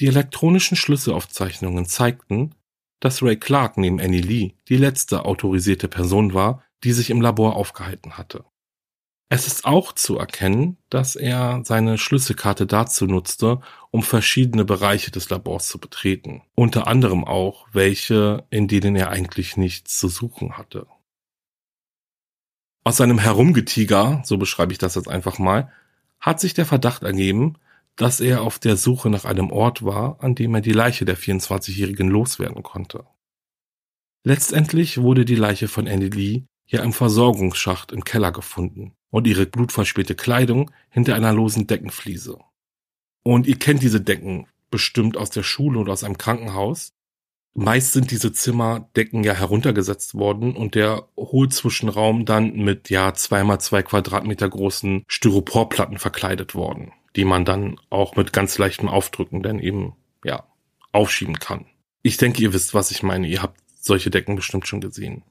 Die 0.00 0.08
elektronischen 0.08 0.76
Schlüsselaufzeichnungen 0.76 1.86
zeigten, 1.86 2.56
dass 3.00 3.22
Ray 3.22 3.36
Clark 3.36 3.76
neben 3.76 4.00
Annie 4.00 4.20
Lee 4.20 4.54
die 4.68 4.76
letzte 4.76 5.24
autorisierte 5.24 5.88
Person 5.88 6.34
war, 6.34 6.62
die 6.84 6.92
sich 6.92 7.10
im 7.10 7.20
Labor 7.20 7.56
aufgehalten 7.56 8.16
hatte. 8.18 8.44
Es 9.30 9.46
ist 9.46 9.64
auch 9.64 9.92
zu 9.92 10.18
erkennen, 10.18 10.76
dass 10.90 11.16
er 11.16 11.62
seine 11.64 11.98
Schlüsselkarte 11.98 12.66
dazu 12.66 13.06
nutzte, 13.06 13.60
um 13.90 14.02
verschiedene 14.02 14.64
Bereiche 14.64 15.10
des 15.10 15.30
Labors 15.30 15.66
zu 15.66 15.78
betreten, 15.78 16.42
unter 16.54 16.86
anderem 16.86 17.24
auch 17.24 17.66
welche, 17.72 18.44
in 18.50 18.68
denen 18.68 18.94
er 18.96 19.10
eigentlich 19.10 19.56
nichts 19.56 19.98
zu 19.98 20.08
suchen 20.08 20.56
hatte. 20.58 20.86
Aus 22.84 22.98
seinem 22.98 23.18
Herumgetiger, 23.18 24.22
so 24.24 24.36
beschreibe 24.36 24.72
ich 24.72 24.78
das 24.78 24.94
jetzt 24.94 25.08
einfach 25.08 25.38
mal, 25.38 25.72
hat 26.20 26.38
sich 26.38 26.52
der 26.52 26.66
Verdacht 26.66 27.02
ergeben, 27.02 27.54
dass 27.96 28.20
er 28.20 28.42
auf 28.42 28.58
der 28.58 28.76
Suche 28.76 29.10
nach 29.10 29.24
einem 29.24 29.50
Ort 29.50 29.84
war, 29.84 30.22
an 30.22 30.34
dem 30.34 30.54
er 30.54 30.60
die 30.60 30.72
Leiche 30.72 31.04
der 31.04 31.16
24-Jährigen 31.16 32.08
loswerden 32.08 32.62
konnte. 32.62 33.04
Letztendlich 34.24 34.98
wurde 34.98 35.24
die 35.24 35.36
Leiche 35.36 35.68
von 35.68 35.86
Andy 35.86 36.08
Lee 36.08 36.42
ja 36.66 36.82
im 36.82 36.92
Versorgungsschacht 36.92 37.92
im 37.92 38.04
Keller 38.04 38.32
gefunden 38.32 38.94
und 39.10 39.26
ihre 39.26 39.46
blutverspielte 39.46 40.14
Kleidung 40.14 40.70
hinter 40.88 41.14
einer 41.14 41.32
losen 41.32 41.66
Deckenfliese. 41.66 42.38
Und 43.22 43.46
ihr 43.46 43.58
kennt 43.58 43.82
diese 43.82 44.00
Decken 44.00 44.46
bestimmt 44.70 45.16
aus 45.16 45.30
der 45.30 45.42
Schule 45.42 45.78
oder 45.78 45.92
aus 45.92 46.02
einem 46.04 46.18
Krankenhaus. 46.18 46.92
Meist 47.54 47.92
sind 47.92 48.10
diese 48.10 48.32
Zimmerdecken 48.32 49.22
ja 49.22 49.32
heruntergesetzt 49.32 50.14
worden 50.14 50.56
und 50.56 50.74
der 50.74 51.06
Hohlzwischenraum 51.16 52.24
dann 52.24 52.56
mit 52.56 52.90
ja 52.90 53.14
zweimal 53.14 53.60
zwei 53.60 53.82
Quadratmeter 53.82 54.48
großen 54.48 55.04
Styroporplatten 55.06 55.98
verkleidet 55.98 56.56
worden, 56.56 56.92
die 57.16 57.24
man 57.24 57.44
dann 57.44 57.80
auch 57.90 58.16
mit 58.16 58.32
ganz 58.32 58.58
leichtem 58.58 58.88
Aufdrücken 58.88 59.42
dann 59.42 59.58
eben 59.58 59.94
ja 60.24 60.44
aufschieben 60.92 61.38
kann. 61.38 61.66
Ich 62.02 62.16
denke, 62.16 62.42
ihr 62.42 62.52
wisst, 62.52 62.74
was 62.74 62.90
ich 62.90 63.02
meine. 63.02 63.26
Ihr 63.26 63.42
habt 63.42 63.60
solche 63.80 64.10
Decken 64.10 64.36
bestimmt 64.36 64.66
schon 64.66 64.80
gesehen. 64.80 65.22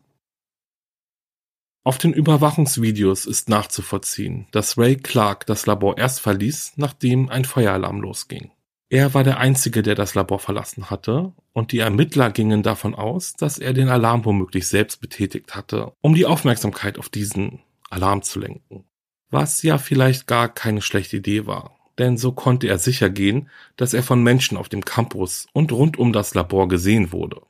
Auf 1.86 1.98
den 1.98 2.14
Überwachungsvideos 2.14 3.26
ist 3.26 3.50
nachzuvollziehen, 3.50 4.48
dass 4.52 4.78
Ray 4.78 4.96
Clark 4.96 5.46
das 5.46 5.66
Labor 5.66 5.98
erst 5.98 6.22
verließ, 6.22 6.74
nachdem 6.78 7.30
ein 7.30 7.44
Feueralarm 7.44 8.00
losging. 8.00 8.52
Er 8.90 9.14
war 9.14 9.24
der 9.24 9.40
Einzige, 9.40 9.82
der 9.82 9.96
das 9.96 10.16
Labor 10.16 10.40
verlassen 10.40 10.90
hatte, 10.90 11.34
und 11.52 11.72
die 11.72 11.80
Ermittler 11.80 12.32
gingen 12.32 12.64
davon 12.64 12.96
aus, 12.96 13.34
dass 13.34 13.58
er 13.58 13.74
den 13.74 13.90
Alarm 13.90 14.24
womöglich 14.24 14.68
selbst 14.68 15.02
betätigt 15.02 15.56
hatte, 15.56 15.92
um 16.00 16.16
die 16.16 16.26
Aufmerksamkeit 16.26 16.98
auf 16.98 17.10
diesen 17.10 17.60
Alarm 17.90 18.22
zu 18.22 18.40
lenken. 18.40 18.86
Was 19.34 19.64
ja 19.64 19.80
vielleicht 19.80 20.28
gar 20.28 20.48
keine 20.48 20.84
schlechte 20.84 21.18
Idee 21.18 21.48
war, 21.48 21.76
denn 21.98 22.20
so 22.20 22.34
konnte 22.34 22.68
er 22.68 22.78
sicher 22.78 23.10
gehen, 23.10 23.50
dass 23.78 23.96
er 23.96 24.04
von 24.04 24.22
Menschen 24.22 24.58
auf 24.58 24.70
dem 24.70 24.86
Campus 24.86 25.48
und 25.54 25.72
rund 25.72 25.98
um 25.98 26.14
das 26.14 26.36
Labor 26.36 26.68
gesehen 26.68 27.12
wurde. 27.12 27.42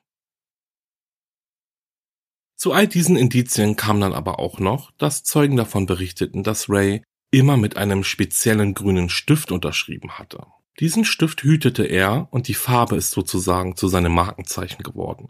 Zu 2.56 2.72
all 2.72 2.88
diesen 2.88 3.18
Indizien 3.18 3.76
kam 3.76 4.00
dann 4.00 4.14
aber 4.14 4.40
auch 4.40 4.60
noch, 4.60 4.92
dass 4.92 5.26
Zeugen 5.26 5.58
davon 5.58 5.86
berichteten, 5.86 6.42
dass 6.42 6.70
Ray 6.70 7.04
immer 7.32 7.58
mit 7.58 7.76
einem 7.76 8.06
speziellen 8.06 8.76
grünen 8.76 9.10
Stift 9.10 9.52
unterschrieben 9.52 10.18
hatte. 10.18 10.48
Diesen 10.80 11.04
Stift 11.04 11.44
hütete 11.44 11.84
er 11.84 12.30
und 12.32 12.48
die 12.48 12.54
Farbe 12.54 12.96
ist 12.96 13.12
sozusagen 13.12 13.76
zu 13.76 13.90
seinem 13.90 14.14
Markenzeichen 14.14 14.84
geworden. 14.84 15.28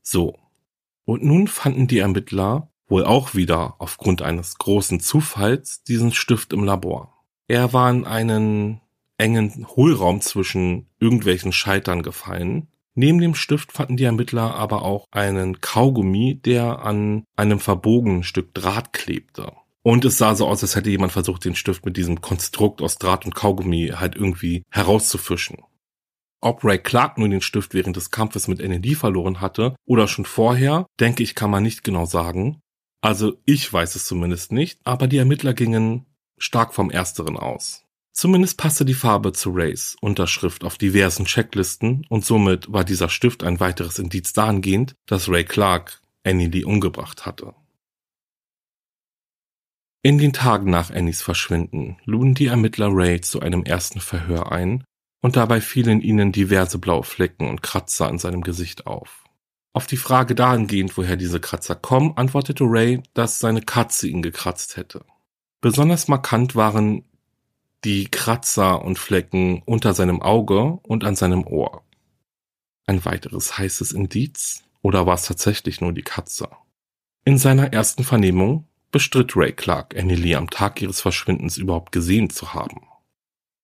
So. 0.00 0.38
Und 1.04 1.22
nun 1.22 1.46
fanden 1.46 1.88
die 1.88 1.98
Ermittler, 1.98 2.71
wohl 2.92 3.04
auch 3.04 3.34
wieder 3.34 3.76
aufgrund 3.78 4.20
eines 4.20 4.58
großen 4.58 5.00
Zufalls, 5.00 5.82
diesen 5.82 6.12
Stift 6.12 6.52
im 6.52 6.62
Labor. 6.62 7.24
Er 7.48 7.72
war 7.72 7.90
in 7.90 8.04
einen 8.04 8.82
engen 9.16 9.66
Hohlraum 9.66 10.20
zwischen 10.20 10.90
irgendwelchen 11.00 11.52
Scheitern 11.52 12.02
gefallen. 12.02 12.68
Neben 12.94 13.18
dem 13.18 13.34
Stift 13.34 13.72
fanden 13.72 13.96
die 13.96 14.04
Ermittler 14.04 14.54
aber 14.54 14.82
auch 14.82 15.06
einen 15.10 15.62
Kaugummi, 15.62 16.38
der 16.44 16.84
an 16.84 17.24
einem 17.34 17.60
verbogenen 17.60 18.24
Stück 18.24 18.52
Draht 18.52 18.92
klebte. 18.92 19.52
Und 19.82 20.04
es 20.04 20.18
sah 20.18 20.34
so 20.34 20.46
aus, 20.46 20.62
als 20.62 20.76
hätte 20.76 20.90
jemand 20.90 21.12
versucht, 21.12 21.46
den 21.46 21.54
Stift 21.54 21.86
mit 21.86 21.96
diesem 21.96 22.20
Konstrukt 22.20 22.82
aus 22.82 22.98
Draht 22.98 23.24
und 23.24 23.34
Kaugummi 23.34 23.94
halt 23.96 24.16
irgendwie 24.16 24.64
herauszufischen. 24.70 25.58
Ob 26.42 26.64
Ray 26.64 26.78
Clark 26.78 27.18
nun 27.18 27.30
den 27.30 27.40
Stift 27.40 27.72
während 27.72 27.96
des 27.96 28.10
Kampfes 28.10 28.48
mit 28.48 28.58
NLD 28.58 28.96
verloren 28.96 29.40
hatte 29.40 29.76
oder 29.86 30.08
schon 30.08 30.24
vorher, 30.24 30.86
denke 31.00 31.22
ich, 31.22 31.34
kann 31.36 31.50
man 31.50 31.62
nicht 31.62 31.84
genau 31.84 32.04
sagen. 32.04 32.61
Also 33.02 33.36
ich 33.44 33.70
weiß 33.70 33.96
es 33.96 34.06
zumindest 34.06 34.52
nicht, 34.52 34.80
aber 34.84 35.08
die 35.08 35.18
Ermittler 35.18 35.54
gingen 35.54 36.06
stark 36.38 36.72
vom 36.72 36.90
Ersteren 36.90 37.36
aus. 37.36 37.84
Zumindest 38.12 38.58
passte 38.58 38.84
die 38.84 38.94
Farbe 38.94 39.32
zu 39.32 39.50
Rays 39.50 39.96
Unterschrift 40.00 40.64
auf 40.64 40.78
diversen 40.78 41.24
Checklisten 41.24 42.06
und 42.08 42.24
somit 42.24 42.72
war 42.72 42.84
dieser 42.84 43.08
Stift 43.08 43.42
ein 43.42 43.58
weiteres 43.58 43.98
Indiz 43.98 44.32
dahingehend, 44.32 44.94
dass 45.06 45.28
Ray 45.28 45.44
Clark 45.44 46.00
Annie 46.22 46.48
Lee 46.48 46.64
umgebracht 46.64 47.26
hatte. 47.26 47.54
In 50.04 50.18
den 50.18 50.32
Tagen 50.32 50.70
nach 50.70 50.90
Annies 50.90 51.22
Verschwinden 51.22 51.96
luden 52.04 52.34
die 52.34 52.46
Ermittler 52.46 52.88
Ray 52.90 53.20
zu 53.20 53.40
einem 53.40 53.64
ersten 53.64 54.00
Verhör 54.00 54.52
ein 54.52 54.84
und 55.22 55.36
dabei 55.36 55.60
fielen 55.60 56.00
ihnen 56.00 56.32
diverse 56.32 56.78
blaue 56.78 57.04
Flecken 57.04 57.48
und 57.48 57.62
Kratzer 57.62 58.08
an 58.08 58.18
seinem 58.18 58.42
Gesicht 58.42 58.86
auf. 58.86 59.21
Auf 59.74 59.86
die 59.86 59.96
Frage 59.96 60.34
dahingehend, 60.34 60.96
woher 60.96 61.16
diese 61.16 61.40
Kratzer 61.40 61.74
kommen, 61.74 62.12
antwortete 62.16 62.64
Ray, 62.64 63.02
dass 63.14 63.38
seine 63.38 63.62
Katze 63.62 64.08
ihn 64.08 64.20
gekratzt 64.20 64.76
hätte. 64.76 65.04
Besonders 65.62 66.08
markant 66.08 66.54
waren 66.54 67.04
die 67.84 68.08
Kratzer 68.08 68.84
und 68.84 68.98
Flecken 68.98 69.62
unter 69.64 69.94
seinem 69.94 70.20
Auge 70.20 70.78
und 70.82 71.04
an 71.04 71.16
seinem 71.16 71.46
Ohr. 71.46 71.82
Ein 72.86 73.04
weiteres 73.04 73.58
heißes 73.58 73.92
Indiz? 73.92 74.62
Oder 74.82 75.06
war 75.06 75.14
es 75.14 75.26
tatsächlich 75.26 75.80
nur 75.80 75.92
die 75.92 76.02
Katze? 76.02 76.48
In 77.24 77.38
seiner 77.38 77.72
ersten 77.72 78.04
Vernehmung 78.04 78.66
bestritt 78.90 79.36
Ray 79.36 79.52
Clark, 79.52 79.96
Annie 79.96 80.36
am 80.36 80.50
Tag 80.50 80.82
ihres 80.82 81.00
Verschwindens 81.00 81.56
überhaupt 81.56 81.92
gesehen 81.92 82.28
zu 82.30 82.52
haben. 82.52 82.82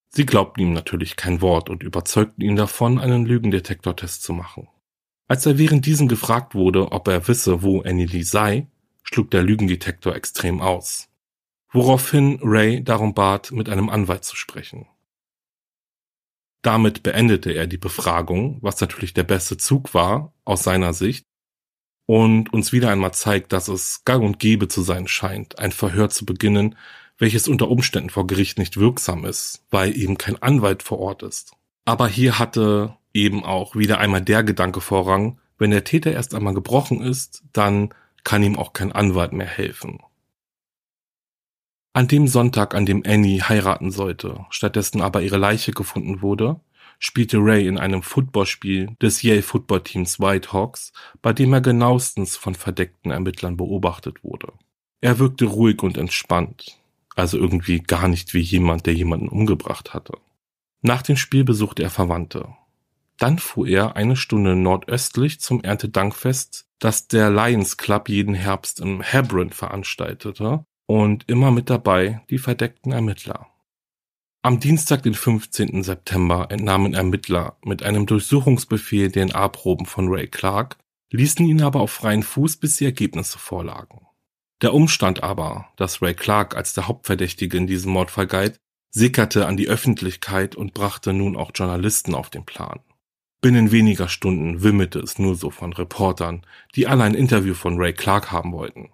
Sie 0.09 0.25
glaubten 0.25 0.61
ihm 0.63 0.73
natürlich 0.73 1.17
kein 1.17 1.43
Wort 1.43 1.69
und 1.69 1.83
überzeugten 1.83 2.43
ihn 2.43 2.57
davon, 2.57 2.99
einen 2.99 3.27
Lügendetektortest 3.27 4.23
zu 4.23 4.33
machen. 4.33 4.69
Als 5.29 5.45
er 5.45 5.59
während 5.59 5.85
diesem 5.85 6.09
gefragt 6.09 6.55
wurde, 6.55 6.91
ob 6.91 7.07
er 7.07 7.29
wisse, 7.29 7.63
wo 7.63 7.83
Annie 7.83 8.07
Lee 8.07 8.23
sei, 8.23 8.67
schlug 9.03 9.31
der 9.31 9.43
Lügendetektor 9.43 10.17
extrem 10.17 10.61
aus. 10.61 11.09
Woraufhin 11.71 12.41
Ray 12.43 12.83
darum 12.83 13.13
bat, 13.13 13.53
mit 13.53 13.69
einem 13.69 13.91
Anwalt 13.91 14.25
zu 14.25 14.37
sprechen. 14.37 14.87
Damit 16.63 17.03
beendete 17.03 17.53
er 17.53 17.67
die 17.67 17.77
Befragung, 17.77 18.59
was 18.63 18.81
natürlich 18.81 19.15
der 19.15 19.23
beste 19.23 19.59
Zug 19.59 19.95
war, 19.95 20.33
aus 20.45 20.65
seiner 20.65 20.93
Sicht, 20.95 21.25
und 22.07 22.53
uns 22.55 22.73
wieder 22.73 22.91
einmal 22.91 23.13
zeigt, 23.13 23.53
dass 23.53 23.69
es 23.69 24.05
gang 24.05 24.25
und 24.25 24.39
gäbe 24.39 24.67
zu 24.69 24.81
sein 24.81 25.07
scheint, 25.09 25.59
ein 25.59 25.73
Verhör 25.73 26.09
zu 26.09 26.25
beginnen, 26.25 26.75
welches 27.19 27.49
unter 27.49 27.69
Umständen 27.69 28.11
vor 28.11 28.27
Gericht 28.27 28.59
nicht 28.59 28.79
wirksam 28.79 29.27
ist, 29.27 29.63
weil 29.71 29.95
eben 29.95 30.17
kein 30.17 30.41
Anwalt 30.41 30.83
vor 30.83 31.01
Ort 31.01 31.23
ist. 31.23 31.53
Aber 31.85 32.09
hier 32.09 32.39
hatte 32.39 32.98
eben 33.23 33.45
auch 33.45 33.77
wieder 33.77 33.99
einmal 33.99 34.23
der 34.23 34.43
Gedanke 34.43 34.81
Vorrang, 34.81 35.39
wenn 35.59 35.71
der 35.71 35.85
Täter 35.85 36.13
erst 36.13 36.35
einmal 36.35 36.55
gebrochen 36.55 37.01
ist, 37.01 37.45
dann 37.53 37.91
kann 38.25 38.43
ihm 38.43 38.57
auch 38.57 38.73
kein 38.73 38.93
Anwalt 38.93 39.33
mehr 39.33 39.47
helfen. 39.47 40.01
An 41.93 42.07
dem 42.07 42.29
Sonntag, 42.29 42.75
an 42.75 42.87
dem 42.87 43.03
Annie 43.05 43.41
heiraten 43.41 43.91
sollte, 43.91 44.47
stattdessen 44.51 45.01
aber 45.01 45.23
ihre 45.23 45.39
Leiche 45.39 45.73
gefunden 45.73 46.23
wurde, 46.23 46.61
spielte 46.99 47.39
Ray 47.39 47.67
in 47.67 47.79
einem 47.79 48.03
Footballspiel 48.03 48.97
des 49.01 49.23
Yale 49.23 49.43
Footballteams 49.43 50.21
Whitehawks, 50.21 50.93
bei 51.23 51.33
dem 51.33 51.53
er 51.53 51.61
genauestens 51.61 52.37
von 52.37 52.55
verdeckten 52.55 53.11
Ermittlern 53.11 53.57
beobachtet 53.57 54.23
wurde. 54.23 54.53
Er 55.01 55.19
wirkte 55.19 55.47
ruhig 55.47 55.83
und 55.83 55.97
entspannt, 55.97 56.79
also 57.15 57.39
irgendwie 57.39 57.81
gar 57.81 58.09
nicht 58.09 58.35
wie 58.35 58.41
jemand, 58.41 58.87
der 58.87 58.95
jemanden 58.95 59.29
umgebracht 59.29 59.95
hatte. 59.95 60.19
Nach 60.83 61.03
dem 61.03 61.17
Spiel 61.17 61.45
besuchte 61.45 61.83
er 61.83 61.91
Verwandte. 61.91 62.49
Dann 63.19 63.39
fuhr 63.39 63.67
er 63.67 63.97
eine 63.97 64.17
Stunde 64.17 64.55
nordöstlich 64.55 65.41
zum 65.41 65.63
Erntedankfest, 65.63 66.67
das 66.79 67.09
der 67.09 67.31
Lions 67.31 67.77
Club 67.77 68.09
jeden 68.09 68.35
Herbst 68.35 68.81
im 68.81 69.03
Hebron 69.03 69.51
veranstaltete, 69.51 70.65
und 70.87 71.29
immer 71.29 71.51
mit 71.51 71.69
dabei 71.69 72.23
die 72.31 72.39
verdeckten 72.39 72.93
Ermittler. 72.93 73.49
Am 74.43 74.61
Dienstag, 74.61 75.03
den 75.03 75.15
15. 75.15 75.83
September, 75.83 76.47
entnahmen 76.51 76.95
Ermittler 76.95 77.59
mit 77.65 77.83
einem 77.83 78.07
Durchsuchungsbefehl 78.07 79.11
DNA-Proben 79.11 79.85
von 79.85 80.09
Ray 80.09 80.29
Clark, 80.29 80.79
ließen 81.11 81.45
ihn 81.45 81.61
aber 81.61 81.81
auf 81.81 81.91
freien 81.91 82.23
Fuß, 82.23 82.57
bis 82.59 82.77
die 82.77 82.85
Ergebnisse 82.85 83.39
vorlagen. 83.39 84.07
Der 84.63 84.75
Umstand 84.75 85.25
aber, 85.25 85.69
dass 85.77 86.01
Ray 86.03 86.15
Clark 86.15 86.57
als 86.57 86.73
der 86.73 86.87
Hauptverdächtige 86.87 87.57
in 87.57 87.67
diesem 87.67 87.93
Mordfall 87.93 88.29
galt, 88.29 88.61
sickerte 88.91 89.47
an 89.47 89.57
die 89.57 89.69
Öffentlichkeit 89.69 90.55
und 90.55 90.73
brachte 90.73 91.13
nun 91.13 91.37
auch 91.37 91.51
Journalisten 91.55 92.15
auf 92.15 92.31
den 92.31 92.47
Plan. 92.47 92.81
Binnen 93.41 93.71
weniger 93.71 94.09
Stunden 94.09 94.63
wimmelte 94.63 94.99
es 94.99 95.19
nur 95.19 95.37
so 95.37 95.51
von 95.51 95.73
Reportern, 95.73 96.45
die 96.75 96.89
alle 96.89 97.05
ein 97.05 97.15
Interview 97.15 97.55
von 97.55 97.77
Ray 97.79 97.93
Clark 97.93 98.33
haben 98.33 98.53
wollten. 98.53 98.91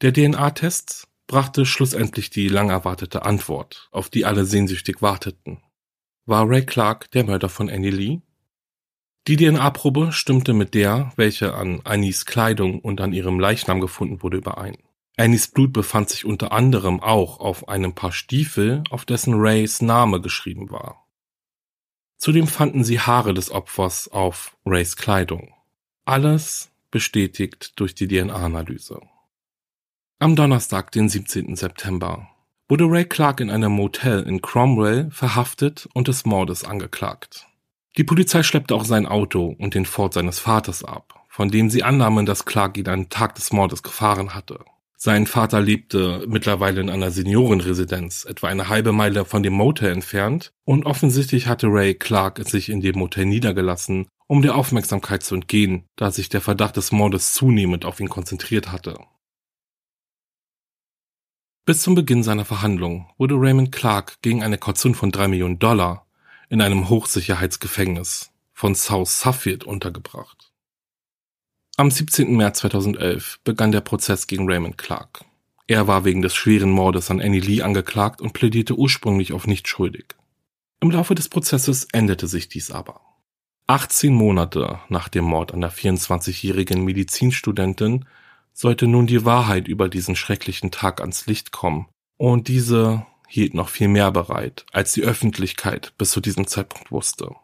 Der 0.00 0.12
DNA-Test 0.12 1.08
brachte 1.26 1.66
schlussendlich 1.66 2.30
die 2.30 2.48
lang 2.48 2.70
erwartete 2.70 3.24
Antwort, 3.24 3.88
auf 3.92 4.08
die 4.08 4.24
alle 4.24 4.46
sehnsüchtig 4.46 5.02
warteten. 5.02 5.62
War 6.24 6.48
Ray 6.48 6.64
Clark 6.64 7.10
der 7.10 7.24
Mörder 7.24 7.48
von 7.48 7.68
Annie 7.68 7.90
Lee? 7.90 8.20
Die 9.28 9.36
DNA-Probe 9.36 10.12
stimmte 10.12 10.52
mit 10.54 10.74
der, 10.74 11.12
welche 11.16 11.54
an 11.54 11.80
Annies 11.84 12.26
Kleidung 12.26 12.80
und 12.80 13.00
an 13.00 13.12
ihrem 13.12 13.38
Leichnam 13.38 13.80
gefunden 13.80 14.22
wurde, 14.22 14.38
überein. 14.38 14.78
Annies 15.16 15.48
Blut 15.48 15.72
befand 15.72 16.08
sich 16.08 16.24
unter 16.24 16.52
anderem 16.52 17.00
auch 17.00 17.38
auf 17.38 17.68
einem 17.68 17.94
Paar 17.94 18.12
Stiefel, 18.12 18.82
auf 18.90 19.04
dessen 19.04 19.34
Rays 19.34 19.82
Name 19.82 20.20
geschrieben 20.20 20.70
war. 20.70 21.01
Zudem 22.22 22.46
fanden 22.46 22.84
sie 22.84 23.00
Haare 23.00 23.34
des 23.34 23.50
Opfers 23.50 24.06
auf 24.06 24.56
Rays 24.64 24.94
Kleidung. 24.94 25.52
Alles 26.04 26.70
bestätigt 26.92 27.72
durch 27.80 27.96
die 27.96 28.06
DNA-Analyse. 28.06 29.00
Am 30.20 30.36
Donnerstag, 30.36 30.92
den 30.92 31.08
17. 31.08 31.56
September, 31.56 32.28
wurde 32.68 32.84
Ray 32.84 33.06
Clark 33.06 33.40
in 33.40 33.50
einem 33.50 33.72
Motel 33.72 34.22
in 34.22 34.40
Cromwell 34.40 35.10
verhaftet 35.10 35.88
und 35.94 36.06
des 36.06 36.24
Mordes 36.24 36.62
angeklagt. 36.62 37.48
Die 37.96 38.04
Polizei 38.04 38.44
schleppte 38.44 38.76
auch 38.76 38.84
sein 38.84 39.06
Auto 39.06 39.56
und 39.58 39.74
den 39.74 39.84
Ford 39.84 40.14
seines 40.14 40.38
Vaters 40.38 40.84
ab, 40.84 41.26
von 41.28 41.50
dem 41.50 41.70
sie 41.70 41.82
annahmen, 41.82 42.24
dass 42.24 42.44
Clark 42.44 42.78
ihn 42.78 42.86
einen 42.86 43.08
Tag 43.08 43.34
des 43.34 43.52
Mordes 43.52 43.82
gefahren 43.82 44.32
hatte. 44.32 44.64
Sein 45.04 45.26
Vater 45.26 45.60
lebte 45.60 46.24
mittlerweile 46.28 46.80
in 46.80 46.88
einer 46.88 47.10
Seniorenresidenz, 47.10 48.24
etwa 48.24 48.46
eine 48.46 48.68
halbe 48.68 48.92
Meile 48.92 49.24
von 49.24 49.42
dem 49.42 49.52
Motel 49.52 49.90
entfernt, 49.90 50.52
und 50.62 50.86
offensichtlich 50.86 51.48
hatte 51.48 51.66
Ray 51.66 51.96
Clark 51.96 52.48
sich 52.48 52.68
in 52.68 52.80
dem 52.80 53.00
Motel 53.00 53.26
niedergelassen, 53.26 54.06
um 54.28 54.42
der 54.42 54.54
Aufmerksamkeit 54.54 55.24
zu 55.24 55.34
entgehen, 55.34 55.88
da 55.96 56.12
sich 56.12 56.28
der 56.28 56.40
Verdacht 56.40 56.76
des 56.76 56.92
Mordes 56.92 57.34
zunehmend 57.34 57.84
auf 57.84 57.98
ihn 57.98 58.08
konzentriert 58.08 58.70
hatte. 58.70 58.96
Bis 61.66 61.82
zum 61.82 61.96
Beginn 61.96 62.22
seiner 62.22 62.44
Verhandlung 62.44 63.10
wurde 63.18 63.34
Raymond 63.34 63.72
Clark 63.72 64.22
gegen 64.22 64.44
eine 64.44 64.56
Kaution 64.56 64.94
von 64.94 65.10
drei 65.10 65.26
Millionen 65.26 65.58
Dollar 65.58 66.06
in 66.48 66.62
einem 66.62 66.88
Hochsicherheitsgefängnis 66.88 68.30
von 68.52 68.76
South 68.76 69.18
Suffield 69.18 69.64
untergebracht. 69.64 70.51
Am 71.78 71.90
17. 71.90 72.36
März 72.36 72.58
2011 72.58 73.40
begann 73.44 73.72
der 73.72 73.80
Prozess 73.80 74.26
gegen 74.26 74.46
Raymond 74.46 74.76
Clark. 74.76 75.24
Er 75.66 75.86
war 75.86 76.04
wegen 76.04 76.20
des 76.20 76.34
schweren 76.34 76.70
Mordes 76.70 77.10
an 77.10 77.18
Annie 77.18 77.40
Lee 77.40 77.62
angeklagt 77.62 78.20
und 78.20 78.34
plädierte 78.34 78.76
ursprünglich 78.76 79.32
auf 79.32 79.46
nicht 79.46 79.66
schuldig. 79.66 80.14
Im 80.80 80.90
Laufe 80.90 81.14
des 81.14 81.30
Prozesses 81.30 81.88
änderte 81.92 82.26
sich 82.26 82.50
dies 82.50 82.70
aber. 82.70 83.00
18 83.68 84.12
Monate 84.12 84.80
nach 84.90 85.08
dem 85.08 85.24
Mord 85.24 85.54
an 85.54 85.62
der 85.62 85.72
24-jährigen 85.72 86.84
Medizinstudentin 86.84 88.04
sollte 88.52 88.86
nun 88.86 89.06
die 89.06 89.24
Wahrheit 89.24 89.66
über 89.66 89.88
diesen 89.88 90.14
schrecklichen 90.14 90.72
Tag 90.72 91.00
ans 91.00 91.24
Licht 91.24 91.52
kommen 91.52 91.88
und 92.18 92.48
diese 92.48 93.06
hielt 93.28 93.54
noch 93.54 93.70
viel 93.70 93.88
mehr 93.88 94.10
bereit, 94.10 94.66
als 94.72 94.92
die 94.92 95.04
Öffentlichkeit 95.04 95.94
bis 95.96 96.10
zu 96.10 96.20
diesem 96.20 96.46
Zeitpunkt 96.46 96.90
wusste. 96.90 97.34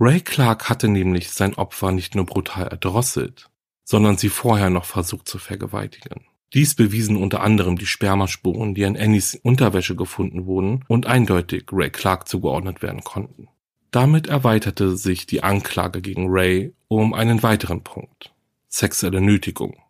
Ray 0.00 0.20
Clark 0.20 0.68
hatte 0.68 0.88
nämlich 0.88 1.30
sein 1.30 1.54
Opfer 1.54 1.92
nicht 1.92 2.14
nur 2.14 2.26
brutal 2.26 2.66
erdrosselt, 2.66 3.50
sondern 3.84 4.16
sie 4.16 4.28
vorher 4.28 4.70
noch 4.70 4.84
versucht 4.84 5.28
zu 5.28 5.38
vergewaltigen. 5.38 6.26
Dies 6.52 6.74
bewiesen 6.74 7.16
unter 7.16 7.40
anderem 7.42 7.78
die 7.78 7.86
Spermaspuren, 7.86 8.74
die 8.74 8.84
an 8.84 8.96
Annies 8.96 9.34
Unterwäsche 9.34 9.96
gefunden 9.96 10.46
wurden 10.46 10.84
und 10.88 11.06
eindeutig 11.06 11.66
Ray 11.72 11.90
Clark 11.90 12.28
zugeordnet 12.28 12.82
werden 12.82 13.02
konnten. 13.02 13.48
Damit 13.90 14.26
erweiterte 14.26 14.96
sich 14.96 15.26
die 15.26 15.42
Anklage 15.42 16.00
gegen 16.00 16.26
Ray 16.28 16.74
um 16.88 17.14
einen 17.14 17.42
weiteren 17.42 17.84
Punkt. 17.84 18.32
Sexuelle 18.68 19.20
Nötigung. 19.20 19.80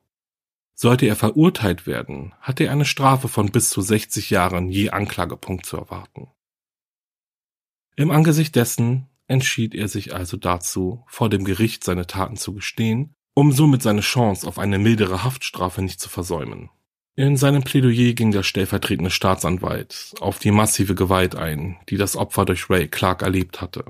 Sollte 0.75 1.07
er 1.07 1.17
verurteilt 1.17 1.87
werden, 1.87 2.35
hatte 2.41 2.65
er 2.65 2.73
eine 2.73 2.85
Strafe 2.85 3.29
von 3.29 3.51
bis 3.51 3.71
zu 3.71 3.81
60 3.81 4.29
Jahren 4.31 4.69
je 4.69 4.91
Anklagepunkt 4.91 5.65
zu 5.65 5.77
erwarten. 5.77 6.29
Im 7.97 8.11
Angesicht 8.11 8.57
dessen 8.57 9.07
entschied 9.27 9.75
er 9.75 9.89
sich 9.89 10.15
also 10.15 10.37
dazu, 10.37 11.05
vor 11.07 11.29
dem 11.29 11.45
Gericht 11.45 11.85
seine 11.85 12.07
Taten 12.07 12.37
zu 12.37 12.55
gestehen, 12.55 13.15
um 13.35 13.53
somit 13.53 13.83
seine 13.83 14.01
Chance 14.01 14.47
auf 14.47 14.59
eine 14.59 14.79
mildere 14.79 15.25
Haftstrafe 15.25 15.83
nicht 15.83 16.01
zu 16.01 16.09
versäumen. 16.09 16.71
In 17.17 17.37
seinem 17.37 17.63
Plädoyer 17.63 18.13
ging 18.13 18.33
der 18.33 18.43
stellvertretende 18.43 19.11
Staatsanwalt 19.11 20.15
auf 20.21 20.41
die 20.41 20.51
massive 20.51 20.95
Gewalt 20.95 21.37
ein, 21.37 21.77
die 21.89 21.97
das 21.97 22.17
Opfer 22.17 22.45
durch 22.45 22.69
Ray 22.69 22.89
Clark 22.89 23.23
erlebt 23.23 23.61
hatte. 23.61 23.85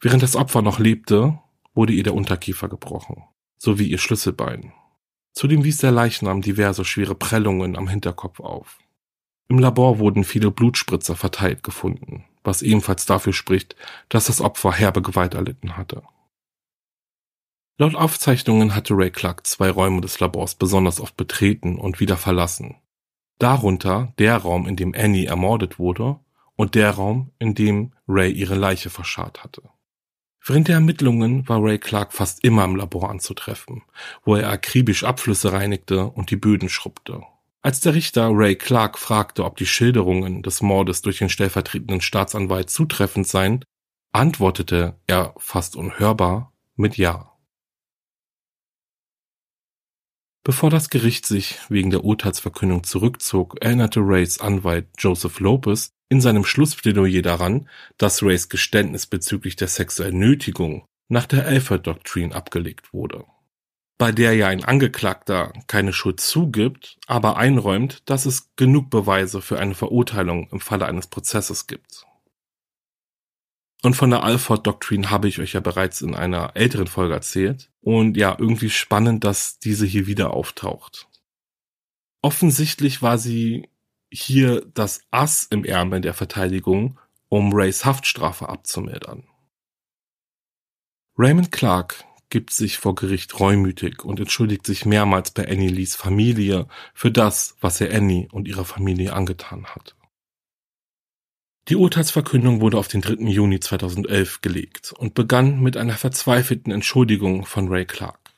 Während 0.00 0.22
das 0.22 0.36
Opfer 0.36 0.62
noch 0.62 0.78
lebte, 0.78 1.38
wurde 1.74 1.92
ihr 1.92 2.02
der 2.02 2.14
Unterkiefer 2.14 2.68
gebrochen, 2.68 3.24
sowie 3.58 3.88
ihr 3.88 3.98
Schlüsselbein. 3.98 4.72
Zudem 5.32 5.64
wies 5.64 5.78
der 5.78 5.92
Leichnam 5.92 6.42
diverse 6.42 6.84
schwere 6.84 7.14
Prellungen 7.14 7.76
am 7.76 7.88
Hinterkopf 7.88 8.40
auf. 8.40 8.78
Im 9.48 9.58
Labor 9.58 9.98
wurden 9.98 10.24
viele 10.24 10.50
Blutspritzer 10.50 11.14
verteilt 11.14 11.62
gefunden, 11.62 12.24
was 12.44 12.62
ebenfalls 12.62 13.06
dafür 13.06 13.32
spricht, 13.32 13.76
dass 14.08 14.26
das 14.26 14.40
Opfer 14.40 14.72
herbe 14.72 15.02
Gewalt 15.02 15.34
erlitten 15.34 15.76
hatte. 15.76 16.02
Laut 17.78 17.94
Aufzeichnungen 17.94 18.74
hatte 18.74 18.94
Ray 18.94 19.10
Clark 19.10 19.46
zwei 19.46 19.70
Räume 19.70 20.00
des 20.00 20.20
Labors 20.20 20.54
besonders 20.54 21.00
oft 21.00 21.16
betreten 21.16 21.78
und 21.78 22.00
wieder 22.00 22.16
verlassen. 22.16 22.76
Darunter 23.38 24.12
der 24.18 24.36
Raum, 24.36 24.68
in 24.68 24.76
dem 24.76 24.94
Annie 24.96 25.26
ermordet 25.26 25.78
wurde 25.78 26.20
und 26.54 26.74
der 26.74 26.90
Raum, 26.90 27.32
in 27.38 27.54
dem 27.54 27.92
Ray 28.06 28.30
ihre 28.30 28.54
Leiche 28.54 28.90
verscharrt 28.90 29.42
hatte. 29.42 29.62
Während 30.44 30.68
der 30.68 30.76
Ermittlungen 30.76 31.48
war 31.48 31.62
Ray 31.62 31.78
Clark 31.78 32.12
fast 32.12 32.44
immer 32.44 32.64
im 32.64 32.76
Labor 32.76 33.10
anzutreffen, 33.10 33.82
wo 34.24 34.36
er 34.36 34.50
akribisch 34.50 35.04
Abflüsse 35.04 35.52
reinigte 35.52 36.06
und 36.06 36.30
die 36.30 36.36
Böden 36.36 36.68
schrubbte. 36.68 37.22
Als 37.64 37.78
der 37.78 37.94
Richter 37.94 38.28
Ray 38.32 38.56
Clark 38.56 38.98
fragte, 38.98 39.44
ob 39.44 39.56
die 39.56 39.66
Schilderungen 39.66 40.42
des 40.42 40.62
Mordes 40.62 41.00
durch 41.00 41.18
den 41.18 41.28
stellvertretenden 41.28 42.00
Staatsanwalt 42.00 42.70
zutreffend 42.70 43.28
seien, 43.28 43.64
antwortete 44.12 44.98
er 45.06 45.32
fast 45.38 45.76
unhörbar 45.76 46.52
mit 46.74 46.96
Ja. 46.96 47.38
Bevor 50.44 50.70
das 50.70 50.90
Gericht 50.90 51.24
sich 51.24 51.60
wegen 51.68 51.90
der 51.90 52.04
Urteilsverkündung 52.04 52.82
zurückzog, 52.82 53.58
erinnerte 53.60 54.00
Rays 54.00 54.40
Anwalt 54.40 54.88
Joseph 54.98 55.38
Lopez 55.38 55.92
in 56.08 56.20
seinem 56.20 56.44
Schlussplädoyer 56.44 57.22
daran, 57.22 57.68
dass 57.96 58.24
Rays 58.24 58.48
Geständnis 58.48 59.06
bezüglich 59.06 59.54
der 59.54 59.68
sexuellen 59.68 60.18
Nötigung 60.18 60.84
nach 61.08 61.26
der 61.26 61.46
Alford-Doktrin 61.46 62.32
abgelegt 62.32 62.92
wurde, 62.92 63.24
bei 64.02 64.10
der 64.10 64.34
ja 64.34 64.48
ein 64.48 64.64
Angeklagter 64.64 65.52
keine 65.68 65.92
Schuld 65.92 66.18
zugibt, 66.18 66.98
aber 67.06 67.36
einräumt, 67.36 68.02
dass 68.10 68.26
es 68.26 68.50
genug 68.56 68.90
Beweise 68.90 69.40
für 69.40 69.60
eine 69.60 69.76
Verurteilung 69.76 70.48
im 70.50 70.58
Falle 70.58 70.86
eines 70.86 71.06
Prozesses 71.06 71.68
gibt. 71.68 72.04
Und 73.84 73.94
von 73.94 74.10
der 74.10 74.24
Alford-Doktrin 74.24 75.12
habe 75.12 75.28
ich 75.28 75.38
euch 75.38 75.52
ja 75.52 75.60
bereits 75.60 76.00
in 76.00 76.16
einer 76.16 76.56
älteren 76.56 76.88
Folge 76.88 77.14
erzählt. 77.14 77.70
Und 77.80 78.16
ja, 78.16 78.34
irgendwie 78.36 78.70
spannend, 78.70 79.22
dass 79.22 79.60
diese 79.60 79.86
hier 79.86 80.08
wieder 80.08 80.34
auftaucht. 80.34 81.06
Offensichtlich 82.22 83.02
war 83.02 83.18
sie 83.18 83.68
hier 84.10 84.66
das 84.74 85.02
Ass 85.12 85.46
im 85.48 85.64
Ärmel 85.64 86.00
der 86.00 86.14
Verteidigung, 86.14 86.98
um 87.28 87.52
Rays 87.52 87.84
Haftstrafe 87.84 88.48
abzumildern. 88.48 89.22
Raymond 91.16 91.52
Clark 91.52 92.04
gibt 92.32 92.50
sich 92.50 92.78
vor 92.78 92.94
Gericht 92.94 93.38
reumütig 93.40 94.06
und 94.06 94.18
entschuldigt 94.18 94.64
sich 94.64 94.86
mehrmals 94.86 95.32
bei 95.32 95.46
Annie 95.46 95.68
Lees 95.68 95.96
Familie 95.96 96.66
für 96.94 97.10
das, 97.10 97.56
was 97.60 97.78
er 97.82 97.94
Annie 97.94 98.26
und 98.32 98.48
ihrer 98.48 98.64
Familie 98.64 99.12
angetan 99.12 99.66
hat. 99.66 99.94
Die 101.68 101.76
Urteilsverkündung 101.76 102.62
wurde 102.62 102.78
auf 102.78 102.88
den 102.88 103.02
3. 103.02 103.24
Juni 103.28 103.60
2011 103.60 104.40
gelegt 104.40 104.94
und 104.96 105.12
begann 105.12 105.60
mit 105.60 105.76
einer 105.76 105.92
verzweifelten 105.92 106.72
Entschuldigung 106.72 107.44
von 107.44 107.68
Ray 107.68 107.84
Clark. 107.84 108.30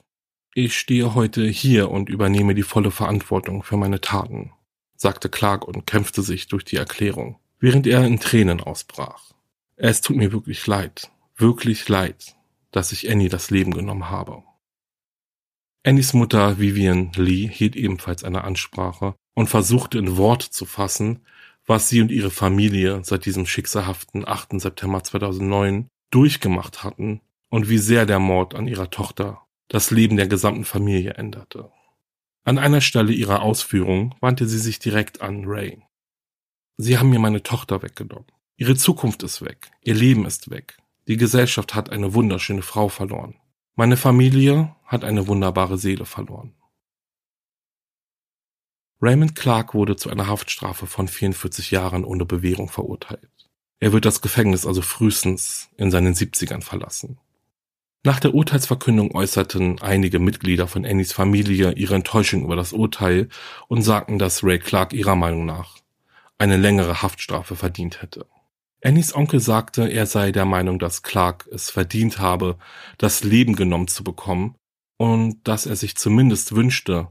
Ich 0.55 0.77
stehe 0.77 1.15
heute 1.15 1.47
hier 1.47 1.89
und 1.89 2.09
übernehme 2.09 2.57
die 2.57 2.65
volle 2.65 2.91
Verantwortung 2.91 3.63
für 3.63 3.77
meine 3.77 4.01
Taten, 4.01 4.51
sagte 4.97 5.29
Clark 5.29 5.69
und 5.69 5.87
kämpfte 5.87 6.23
sich 6.23 6.49
durch 6.49 6.65
die 6.65 6.77
Erklärung, 6.77 7.39
während 7.61 7.87
er 7.87 8.05
in 8.05 8.19
Tränen 8.19 8.61
ausbrach. 8.61 9.31
Es 9.77 10.01
tut 10.01 10.17
mir 10.17 10.33
wirklich 10.33 10.67
leid, 10.67 11.13
wirklich 11.37 11.89
leid, 11.89 12.35
dass 12.75 12.91
ich 12.91 13.09
Annie 13.09 13.29
das 13.29 13.51
Leben 13.51 13.73
genommen 13.73 14.11
habe. 14.11 14.43
Annies 15.87 16.13
Mutter 16.13 16.59
Vivian 16.59 17.13
Lee 17.15 17.47
hielt 17.47 17.77
ebenfalls 17.77 18.25
eine 18.25 18.43
Ansprache 18.43 19.15
und 19.35 19.49
versuchte 19.49 19.99
in 19.99 20.17
Wort 20.17 20.43
zu 20.43 20.67
fassen, 20.67 21.25
was 21.67 21.89
sie 21.89 22.01
und 22.01 22.11
ihre 22.11 22.31
Familie 22.31 23.05
seit 23.05 23.27
diesem 23.27 23.47
schicksalhaften 23.47 24.27
8. 24.27 24.61
September 24.61 25.05
2009 25.05 25.89
durchgemacht 26.11 26.83
hatten 26.83 27.21
und 27.49 27.69
wie 27.69 27.79
sehr 27.79 28.07
der 28.07 28.19
Mord 28.19 28.55
an 28.55 28.67
ihrer 28.67 28.91
Tochter 28.91 29.47
das 29.69 29.93
Leben 29.93 30.17
der 30.17 30.27
gesamten 30.27 30.65
Familie 30.65 31.13
änderte. 31.15 31.71
An 32.45 32.59
einer 32.59 32.81
Stelle 32.81 33.13
ihrer 33.13 33.43
Ausführung 33.43 34.17
wandte 34.21 34.49
sie 34.49 34.59
sich 34.59 34.81
direkt 34.81 35.23
an 35.23 35.45
Ray. 35.47 35.81
Sie 36.77 36.99
haben 36.99 37.11
mir 37.11 37.21
meine 37.21 37.43
Tochter 37.43 37.83
weggenommen. 37.83 38.27
Ihre 38.57 38.75
Zukunft 38.75 39.23
ist 39.23 39.43
weg. 39.43 39.71
Ihr 39.83 39.95
Leben 39.95 40.27
ist 40.27 40.51
weg. 40.51 40.77
Die 41.07 41.17
Gesellschaft 41.17 41.75
hat 41.75 41.91
eine 41.91 42.15
wunderschöne 42.15 42.63
Frau 42.63 42.89
verloren. 42.89 43.35
Meine 43.77 43.97
Familie 43.97 44.75
hat 44.87 45.05
eine 45.05 45.27
wunderbare 45.27 45.77
Seele 45.77 46.07
verloren. 46.07 46.55
Raymond 49.03 49.35
Clark 49.35 49.75
wurde 49.75 49.97
zu 49.97 50.09
einer 50.09 50.29
Haftstrafe 50.29 50.87
von 50.87 51.09
44 51.09 51.71
Jahren 51.71 52.05
ohne 52.05 52.25
Bewährung 52.25 52.71
verurteilt. 52.71 53.51
Er 53.81 53.93
wird 53.93 54.07
das 54.07 54.23
Gefängnis 54.23 54.67
also 54.67 54.81
frühestens 54.81 55.69
in 55.77 55.91
seinen 55.91 56.15
70ern 56.15 56.63
verlassen. 56.63 57.19
Nach 58.03 58.21
der 58.21 58.35
Urteilsverkündung 58.35 59.15
äußerten 59.15 59.83
einige 59.83 60.19
Mitglieder 60.19 60.69
von 60.69 60.87
Annies 60.87 61.13
Familie 61.13 61.73
ihre 61.73 61.97
Enttäuschung 61.97 62.45
über 62.45 62.57
das 62.57 62.73
Urteil 62.73 63.29
und 63.69 63.83
sagten, 63.83 64.19
dass 64.19 64.43
Ray 64.43 64.59
Clark 64.59 64.95
ihrer 64.95 65.17
Meinung 65.17 65.45
nach 65.45 65.77
eine 66.39 66.57
längere 66.57 67.03
Haftstrafe 67.03 67.57
verdient 67.57 68.01
hätte. 68.01 68.27
Annies 68.85 69.15
Onkel 69.15 69.41
sagte, 69.41 69.89
er 69.89 70.05
sei 70.05 70.31
der 70.31 70.45
Meinung, 70.45 70.79
dass 70.79 71.03
Clark 71.03 71.49
es 71.51 71.71
verdient 71.71 72.19
habe, 72.19 72.59
das 72.99 73.25
Leben 73.25 73.57
genommen 73.57 73.89
zu 73.89 74.05
bekommen 74.05 74.57
und 74.99 75.49
dass 75.49 75.65
er 75.65 75.75
sich 75.75 75.97
zumindest 75.97 76.55
wünschte, 76.55 77.09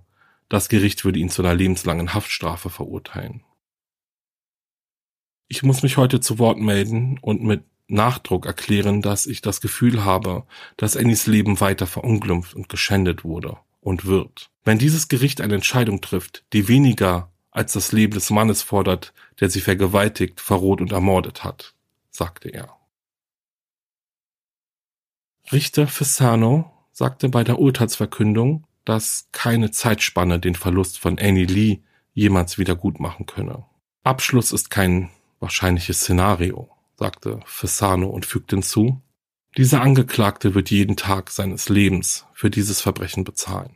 das 0.49 0.69
Gericht 0.69 1.03
würde 1.03 1.17
ihn 1.17 1.29
zu 1.29 1.41
einer 1.41 1.55
lebenslangen 1.55 2.13
Haftstrafe 2.13 2.69
verurteilen. 2.69 3.43
Ich 5.47 5.63
muss 5.63 5.81
mich 5.81 5.97
heute 5.97 6.19
zu 6.19 6.37
Wort 6.37 6.59
melden 6.59 7.17
und 7.19 7.41
mit 7.41 7.63
Nachdruck 7.87 8.45
erklären, 8.45 9.01
dass 9.01 9.25
ich 9.25 9.41
das 9.41 9.59
Gefühl 9.59 10.05
habe, 10.05 10.45
dass 10.77 10.95
Annies 10.95 11.25
Leben 11.25 11.59
weiter 11.59 11.87
verunglimpft 11.87 12.53
und 12.53 12.69
geschändet 12.69 13.23
wurde 13.23 13.57
und 13.81 14.05
wird. 14.05 14.51
Wenn 14.63 14.77
dieses 14.77 15.07
Gericht 15.07 15.41
eine 15.41 15.55
Entscheidung 15.55 16.01
trifft, 16.01 16.45
die 16.53 16.67
weniger 16.67 17.32
als 17.53 17.73
das 17.73 17.91
Leben 17.91 18.13
des 18.13 18.31
Mannes 18.31 18.63
fordert, 18.63 19.13
der 19.39 19.49
sie 19.49 19.61
vergewaltigt, 19.61 20.41
verroht 20.41 20.81
und 20.81 20.91
ermordet 20.91 21.43
hat, 21.43 21.75
sagte 22.09 22.49
er. 22.49 22.75
Richter 25.51 25.87
Fessano 25.87 26.71
sagte 26.91 27.29
bei 27.29 27.43
der 27.43 27.59
Urteilsverkündung, 27.59 28.65
dass 28.85 29.29
keine 29.31 29.71
Zeitspanne 29.71 30.39
den 30.39 30.55
Verlust 30.55 30.99
von 30.99 31.19
Annie 31.19 31.45
Lee 31.45 31.79
jemals 32.13 32.57
wieder 32.57 32.75
gut 32.75 32.99
machen 32.99 33.25
könne. 33.25 33.65
Abschluss 34.03 34.51
ist 34.51 34.69
kein 34.69 35.09
wahrscheinliches 35.39 36.01
Szenario, 36.01 36.69
sagte 36.97 37.39
Fessano 37.45 38.07
und 38.07 38.25
fügte 38.25 38.55
hinzu, 38.55 39.01
dieser 39.57 39.81
Angeklagte 39.81 40.55
wird 40.55 40.71
jeden 40.71 40.95
Tag 40.95 41.29
seines 41.29 41.69
Lebens 41.69 42.25
für 42.33 42.49
dieses 42.49 42.81
Verbrechen 42.81 43.23
bezahlen. 43.23 43.75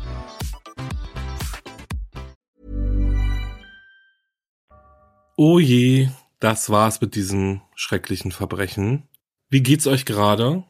Oh 5.43 5.57
je, 5.57 6.07
das 6.39 6.69
war's 6.69 7.01
mit 7.01 7.15
diesem 7.15 7.61
schrecklichen 7.73 8.31
Verbrechen. 8.31 9.07
Wie 9.49 9.63
geht's 9.63 9.87
euch 9.87 10.05
gerade? 10.05 10.65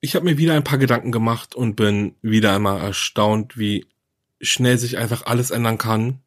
Ich 0.00 0.14
habe 0.14 0.26
mir 0.26 0.36
wieder 0.36 0.52
ein 0.52 0.62
paar 0.62 0.76
Gedanken 0.76 1.10
gemacht 1.10 1.54
und 1.54 1.74
bin 1.74 2.14
wieder 2.20 2.54
einmal 2.54 2.82
erstaunt, 2.82 3.56
wie 3.56 3.86
schnell 4.42 4.76
sich 4.76 4.98
einfach 4.98 5.24
alles 5.24 5.50
ändern 5.50 5.78
kann. 5.78 6.20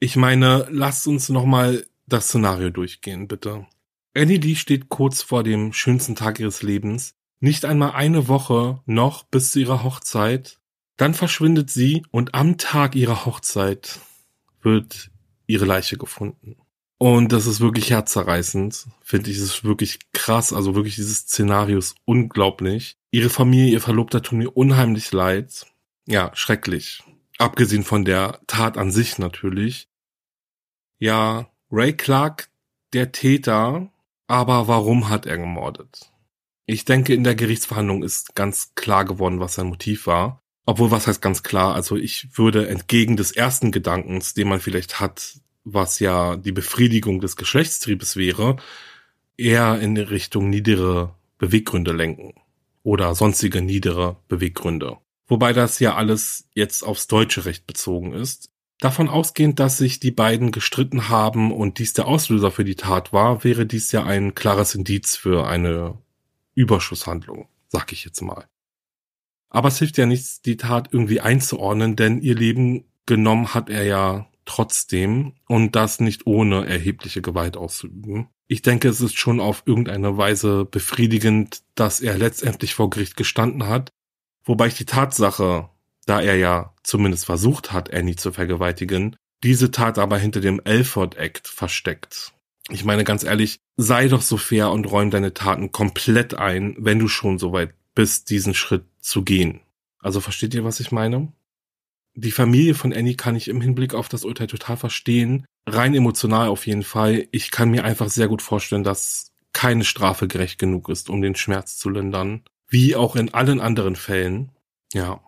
Ich 0.00 0.16
meine, 0.16 0.66
lasst 0.70 1.06
uns 1.06 1.30
nochmal 1.30 1.86
das 2.06 2.26
Szenario 2.26 2.68
durchgehen, 2.68 3.26
bitte. 3.26 3.66
Annie 4.14 4.36
Lee 4.36 4.54
steht 4.54 4.90
kurz 4.90 5.22
vor 5.22 5.42
dem 5.42 5.72
schönsten 5.72 6.14
Tag 6.14 6.38
ihres 6.38 6.62
Lebens, 6.62 7.14
nicht 7.40 7.64
einmal 7.64 7.92
eine 7.92 8.28
Woche 8.28 8.82
noch 8.84 9.22
bis 9.22 9.52
zu 9.52 9.60
ihrer 9.60 9.82
Hochzeit. 9.82 10.58
Dann 10.98 11.14
verschwindet 11.14 11.70
sie 11.70 12.02
und 12.10 12.34
am 12.34 12.58
Tag 12.58 12.94
ihrer 12.94 13.24
Hochzeit 13.24 13.98
wird 14.60 15.10
ihre 15.46 15.64
Leiche 15.64 15.96
gefunden. 15.96 16.56
Und 16.98 17.32
das 17.32 17.46
ist 17.46 17.60
wirklich 17.60 17.90
herzzerreißend, 17.90 18.86
finde 19.02 19.30
ich. 19.30 19.36
Es 19.36 19.42
ist 19.44 19.64
wirklich 19.64 20.00
krass. 20.12 20.52
Also 20.52 20.74
wirklich 20.74 20.96
dieses 20.96 21.20
Szenario 21.20 21.78
ist 21.78 21.94
unglaublich. 22.04 22.96
Ihre 23.12 23.30
Familie, 23.30 23.72
ihr 23.72 23.80
Verlobter 23.80 24.20
tun 24.20 24.38
mir 24.38 24.56
unheimlich 24.56 25.12
leid. 25.12 25.66
Ja, 26.06 26.32
schrecklich. 26.34 27.04
Abgesehen 27.38 27.84
von 27.84 28.04
der 28.04 28.40
Tat 28.48 28.76
an 28.76 28.90
sich 28.90 29.18
natürlich. 29.18 29.88
Ja, 30.98 31.48
Ray 31.70 31.92
Clark, 31.92 32.50
der 32.92 33.12
Täter, 33.12 33.92
aber 34.26 34.66
warum 34.66 35.08
hat 35.08 35.26
er 35.26 35.38
gemordet? 35.38 36.10
Ich 36.66 36.84
denke, 36.84 37.14
in 37.14 37.22
der 37.24 37.36
Gerichtsverhandlung 37.36 38.02
ist 38.02 38.34
ganz 38.34 38.74
klar 38.74 39.04
geworden, 39.04 39.38
was 39.38 39.54
sein 39.54 39.68
Motiv 39.68 40.06
war. 40.06 40.42
Obwohl, 40.66 40.90
was 40.90 41.06
heißt 41.06 41.22
ganz 41.22 41.42
klar? 41.42 41.74
Also 41.74 41.96
ich 41.96 42.36
würde 42.36 42.68
entgegen 42.68 43.16
des 43.16 43.30
ersten 43.30 43.70
Gedankens, 43.70 44.34
den 44.34 44.48
man 44.48 44.60
vielleicht 44.60 45.00
hat, 45.00 45.40
was 45.74 46.00
ja 46.00 46.36
die 46.36 46.52
Befriedigung 46.52 47.20
des 47.20 47.36
Geschlechtstriebes 47.36 48.16
wäre, 48.16 48.56
eher 49.36 49.80
in 49.80 49.96
Richtung 49.96 50.50
niedere 50.50 51.14
Beweggründe 51.38 51.92
lenken 51.92 52.34
oder 52.82 53.14
sonstige 53.14 53.62
niedere 53.62 54.16
Beweggründe. 54.28 54.98
Wobei 55.26 55.52
das 55.52 55.78
ja 55.78 55.94
alles 55.94 56.48
jetzt 56.54 56.82
aufs 56.82 57.06
deutsche 57.06 57.44
Recht 57.44 57.66
bezogen 57.66 58.12
ist. 58.12 58.50
Davon 58.80 59.08
ausgehend, 59.08 59.58
dass 59.58 59.76
sich 59.76 60.00
die 60.00 60.10
beiden 60.10 60.52
gestritten 60.52 61.08
haben 61.08 61.52
und 61.52 61.78
dies 61.78 61.92
der 61.92 62.06
Auslöser 62.06 62.50
für 62.50 62.64
die 62.64 62.76
Tat 62.76 63.12
war, 63.12 63.44
wäre 63.44 63.66
dies 63.66 63.92
ja 63.92 64.04
ein 64.04 64.34
klares 64.34 64.74
Indiz 64.74 65.16
für 65.16 65.46
eine 65.46 65.98
Überschusshandlung, 66.54 67.48
sag 67.68 67.92
ich 67.92 68.04
jetzt 68.04 68.22
mal. 68.22 68.46
Aber 69.50 69.68
es 69.68 69.78
hilft 69.78 69.98
ja 69.98 70.06
nichts, 70.06 70.42
die 70.42 70.56
Tat 70.56 70.90
irgendwie 70.92 71.20
einzuordnen, 71.20 71.96
denn 71.96 72.20
ihr 72.20 72.34
Leben 72.34 72.84
genommen 73.06 73.54
hat 73.54 73.68
er 73.68 73.84
ja 73.84 74.28
trotzdem 74.48 75.34
und 75.46 75.76
das 75.76 76.00
nicht 76.00 76.26
ohne 76.26 76.66
erhebliche 76.66 77.20
Gewalt 77.20 77.56
auszuüben. 77.56 78.28
Ich 78.46 78.62
denke, 78.62 78.88
es 78.88 79.02
ist 79.02 79.18
schon 79.18 79.40
auf 79.40 79.62
irgendeine 79.66 80.16
Weise 80.16 80.64
befriedigend, 80.64 81.60
dass 81.74 82.00
er 82.00 82.16
letztendlich 82.16 82.74
vor 82.74 82.88
Gericht 82.88 83.16
gestanden 83.16 83.66
hat, 83.66 83.90
wobei 84.44 84.68
ich 84.68 84.74
die 84.74 84.86
Tatsache, 84.86 85.68
da 86.06 86.20
er 86.22 86.36
ja 86.36 86.74
zumindest 86.82 87.26
versucht 87.26 87.72
hat, 87.72 87.92
Annie 87.92 88.16
zu 88.16 88.32
vergewaltigen, 88.32 89.16
diese 89.42 89.70
Tat 89.70 89.98
aber 89.98 90.16
hinter 90.16 90.40
dem 90.40 90.60
Elford 90.64 91.16
Act 91.16 91.46
versteckt. 91.46 92.32
Ich 92.70 92.84
meine 92.84 93.04
ganz 93.04 93.24
ehrlich, 93.24 93.60
sei 93.76 94.08
doch 94.08 94.22
so 94.22 94.38
fair 94.38 94.70
und 94.70 94.90
räum 94.90 95.10
deine 95.10 95.34
Taten 95.34 95.72
komplett 95.72 96.34
ein, 96.34 96.74
wenn 96.78 96.98
du 96.98 97.08
schon 97.08 97.38
so 97.38 97.52
weit 97.52 97.74
bist, 97.94 98.30
diesen 98.30 98.54
Schritt 98.54 98.84
zu 99.00 99.22
gehen. 99.22 99.60
Also 100.00 100.20
versteht 100.20 100.54
ihr, 100.54 100.64
was 100.64 100.80
ich 100.80 100.90
meine? 100.90 101.32
Die 102.20 102.32
Familie 102.32 102.74
von 102.74 102.92
Annie 102.92 103.14
kann 103.14 103.36
ich 103.36 103.46
im 103.46 103.60
Hinblick 103.60 103.94
auf 103.94 104.08
das 104.08 104.24
Urteil 104.24 104.48
total 104.48 104.76
verstehen. 104.76 105.46
Rein 105.68 105.94
emotional 105.94 106.48
auf 106.48 106.66
jeden 106.66 106.82
Fall. 106.82 107.28
Ich 107.30 107.52
kann 107.52 107.70
mir 107.70 107.84
einfach 107.84 108.08
sehr 108.08 108.26
gut 108.26 108.42
vorstellen, 108.42 108.82
dass 108.82 109.30
keine 109.52 109.84
Strafe 109.84 110.26
gerecht 110.26 110.58
genug 110.58 110.88
ist, 110.88 111.10
um 111.10 111.22
den 111.22 111.36
Schmerz 111.36 111.78
zu 111.78 111.88
lindern. 111.90 112.42
Wie 112.68 112.96
auch 112.96 113.14
in 113.14 113.32
allen 113.32 113.60
anderen 113.60 113.94
Fällen. 113.94 114.50
Ja. 114.92 115.20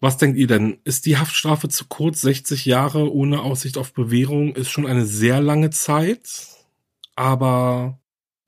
Was 0.00 0.18
denkt 0.18 0.38
ihr 0.38 0.46
denn? 0.46 0.78
Ist 0.84 1.06
die 1.06 1.16
Haftstrafe 1.16 1.68
zu 1.68 1.86
kurz? 1.86 2.20
60 2.20 2.66
Jahre 2.66 3.12
ohne 3.12 3.40
Aussicht 3.40 3.78
auf 3.78 3.94
Bewährung 3.94 4.54
ist 4.54 4.70
schon 4.70 4.86
eine 4.86 5.06
sehr 5.06 5.40
lange 5.40 5.70
Zeit. 5.70 6.48
Aber 7.16 7.98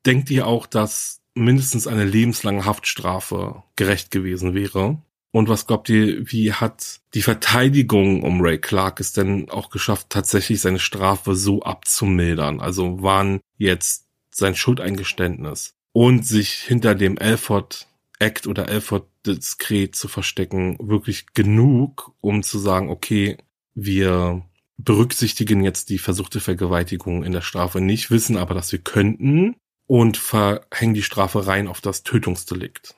denkt 0.04 0.30
ihr 0.30 0.46
auch, 0.46 0.66
dass 0.66 1.20
mindestens 1.34 1.86
eine 1.86 2.04
lebenslange 2.04 2.66
Haftstrafe 2.66 3.62
gerecht 3.76 4.10
gewesen 4.10 4.54
wäre? 4.54 4.98
Und 5.32 5.48
was 5.48 5.66
glaubt 5.66 5.88
ihr, 5.88 6.30
wie 6.30 6.52
hat 6.52 7.00
die 7.14 7.22
Verteidigung 7.22 8.22
um 8.22 8.42
Ray 8.42 8.58
Clark 8.58 9.00
es 9.00 9.14
denn 9.14 9.48
auch 9.48 9.70
geschafft, 9.70 10.10
tatsächlich 10.10 10.60
seine 10.60 10.78
Strafe 10.78 11.34
so 11.34 11.62
abzumildern? 11.62 12.60
Also 12.60 13.02
waren 13.02 13.40
jetzt 13.56 14.06
sein 14.30 14.54
Schuldeingeständnis 14.54 15.74
und 15.92 16.26
sich 16.26 16.52
hinter 16.52 16.94
dem 16.94 17.18
Alford 17.18 17.88
Act 18.18 18.46
oder 18.46 18.68
Alford 18.68 19.08
Diskret 19.26 19.96
zu 19.96 20.06
verstecken 20.06 20.76
wirklich 20.80 21.26
genug, 21.32 22.12
um 22.20 22.42
zu 22.42 22.58
sagen, 22.58 22.90
okay, 22.90 23.38
wir 23.74 24.44
berücksichtigen 24.76 25.62
jetzt 25.62 25.88
die 25.90 25.98
versuchte 25.98 26.40
Vergewaltigung 26.40 27.24
in 27.24 27.32
der 27.32 27.40
Strafe 27.40 27.80
nicht, 27.80 28.10
wissen 28.10 28.36
aber, 28.36 28.54
dass 28.54 28.72
wir 28.72 28.80
könnten 28.80 29.56
und 29.86 30.16
verhängen 30.16 30.94
die 30.94 31.02
Strafe 31.02 31.46
rein 31.46 31.68
auf 31.68 31.80
das 31.80 32.02
Tötungsdelikt. 32.02 32.96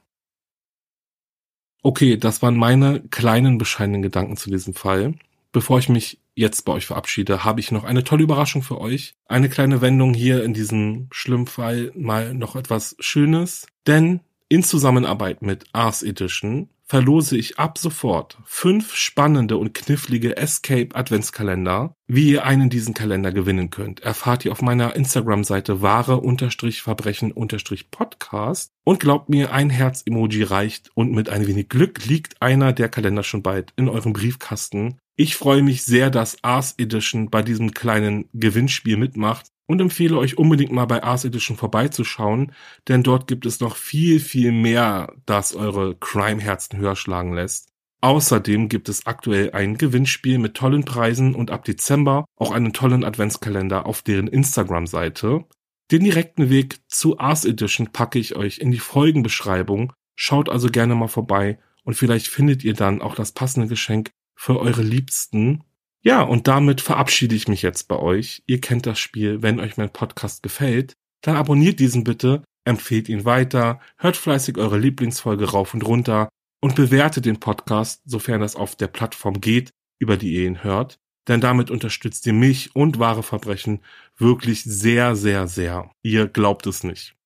Okay, 1.87 2.17
das 2.17 2.41
waren 2.41 2.57
meine 2.57 3.01
kleinen 3.11 3.59
bescheidenen 3.59 4.01
Gedanken 4.01 4.39
zu 4.39 4.49
diesem 4.49 4.73
Fall. 4.73 5.17
Bevor 5.53 5.79
ich 5.79 5.91
mich 5.91 6.19
jetzt 6.35 6.65
bei 6.65 6.73
euch 6.73 6.87
verabschiede, 6.87 7.45
habe 7.45 7.61
ich 7.61 7.73
noch 7.73 7.85
eine 7.85 8.05
tolle 8.05 8.23
Überraschung 8.23 8.63
für 8.63 8.81
euch. 8.81 9.17
Eine 9.27 9.51
kleine 9.51 9.83
Wendung 9.83 10.15
hier 10.15 10.45
in 10.45 10.55
diesem 10.55 11.09
schlimmen 11.13 11.47
Fall 11.47 11.93
mal 11.95 12.33
noch 12.33 12.57
etwas 12.57 12.97
Schönes. 13.01 13.67
Denn 13.87 14.21
in 14.49 14.63
Zusammenarbeit 14.63 15.43
mit 15.43 15.67
Ars 15.75 16.03
Edition 16.03 16.71
verlose 16.95 17.37
ich 17.37 17.59
ab 17.59 17.77
sofort 17.77 18.39
fünf 18.45 18.95
spannende 18.95 19.57
und 19.57 19.75
knifflige 19.75 20.37
Escape 20.37 20.95
Adventskalender. 20.95 21.97
Wie 22.07 22.31
ihr 22.31 22.45
einen 22.45 22.71
diesen 22.71 22.95
Kalender 22.95 23.33
gewinnen 23.33 23.71
könnt, 23.71 24.05
erfahrt 24.05 24.45
ihr 24.45 24.53
auf 24.53 24.63
meiner 24.63 24.95
Instagram-Seite 24.95 25.83
wahre-verbrechen-podcast. 25.83 28.71
Und 28.85 29.01
glaubt 29.01 29.29
mir, 29.29 29.53
ein 29.53 29.71
Herz-Emoji 29.71 30.45
reicht 30.45 30.93
und 30.95 31.11
mit 31.11 31.31
ein 31.31 31.49
wenig 31.49 31.69
Glück 31.69 32.07
liegt 32.07 32.41
einer 32.41 32.73
der 32.73 32.89
Kalender 32.89 33.25
schon 33.25 33.43
bald 33.43 33.73
in 33.75 33.89
eurem 33.89 34.13
Briefkasten. 34.13 34.99
Ich 35.17 35.35
freue 35.35 35.65
mich 35.65 35.83
sehr, 35.83 36.11
dass 36.11 36.45
Ars 36.45 36.77
Edition 36.79 37.29
bei 37.29 37.43
diesem 37.43 37.75
kleinen 37.75 38.29
Gewinnspiel 38.35 38.97
mitmacht 38.97 39.51
und 39.67 39.81
empfehle 39.81 40.19
euch 40.19 40.39
unbedingt 40.39 40.73
mal 40.73 40.87
bei 40.87 41.03
Ars 41.03 41.25
Edition 41.25 41.57
vorbeizuschauen, 41.57 42.53
denn 42.89 43.03
dort 43.03 43.27
gibt 43.27 43.47
es 43.47 43.61
noch 43.61 43.77
viel, 43.77 44.21
viel 44.21 44.53
mehr, 44.53 45.13
das 45.27 45.55
eure 45.55 45.97
Crime-Herzen 45.97 46.79
höher 46.85 46.97
schlagen 46.97 47.35
lässt. 47.35 47.69
Außerdem 48.01 48.69
gibt 48.69 48.89
es 48.89 49.07
aktuell 49.07 49.53
ein 49.53 49.79
Gewinnspiel 49.79 50.39
mit 50.39 50.55
tollen 50.55 50.85
Preisen 50.85 51.35
und 51.35 51.51
ab 51.51 51.65
Dezember 51.65 52.27
auch 52.37 52.51
einen 52.51 52.73
tollen 52.73 53.05
Adventskalender 53.05 53.87
auf 53.87 54.03
deren 54.03 54.29
Instagram-Seite. 54.29 55.45
Den 55.91 56.05
direkten 56.05 56.51
Weg 56.51 56.81
zu 56.89 57.19
Ars 57.19 57.45
Edition 57.45 57.93
packe 57.93 58.19
ich 58.19 58.37
euch 58.37 58.59
in 58.59 58.71
die 58.71 58.79
Folgenbeschreibung. 58.79 59.93
Schaut 60.17 60.49
also 60.49 60.69
gerne 60.69 60.95
mal 60.95 61.09
vorbei 61.09 61.59
und 61.83 61.95
vielleicht 61.95 62.29
findet 62.29 62.63
ihr 62.63 62.75
dann 62.75 63.01
auch 63.01 63.15
das 63.15 63.33
passende 63.33 63.69
Geschenk 63.69 64.11
für 64.35 64.61
eure 64.61 64.83
Liebsten 64.83 65.65
ja, 66.07 66.21
und 66.21 66.49
damit 66.49 66.83
verabschiede 66.83 67.35
ich 67.35 67.49
mich 67.49 67.63
jetzt 67.63 67.89
bei 67.89 67.97
euch. 67.97 68.43
Ihr 68.47 68.61
kennt 68.61 68.85
das 68.85 68.99
Spiel. 68.99 69.41
Wenn 69.41 69.59
euch 69.59 69.79
mein 69.79 69.91
Podcast 69.91 70.43
gefällt, 70.43 70.93
dann 71.23 71.37
abonniert 71.37 71.81
diesen 71.81 72.05
bitte, 72.05 72.45
empfehlt 72.67 73.09
ihn 73.09 73.25
weiter, 73.25 73.81
hört 73.97 74.19
fleißig 74.19 74.59
eure 74.59 74.79
Lieblingsfolge 74.79 75.51
rauf 75.51 75.73
und 75.73 75.81
runter 75.81 76.29
und 76.65 76.77
bewertet 76.77 77.27
den 77.27 77.41
Podcast, 77.41 78.01
sofern 78.07 78.41
das 78.41 78.57
auf 78.57 78.75
der 78.75 78.87
Plattform 78.87 79.43
geht, 79.43 79.75
über 79.99 80.17
die 80.17 80.33
ihr 80.33 80.47
ihn 80.47 80.65
hört. 80.65 80.99
Denn 81.29 81.43
damit 81.43 81.71
unterstützt 81.71 82.25
ihr 82.25 82.33
mich 82.33 82.75
und 82.75 82.99
wahre 82.99 83.23
Verbrechen 83.23 83.81
wirklich 84.17 84.65
sehr, 84.65 85.15
sehr, 85.15 85.47
sehr. 85.47 85.91
Ihr 86.03 86.27
glaubt 86.27 86.67
es 86.67 86.83
nicht. 86.83 87.17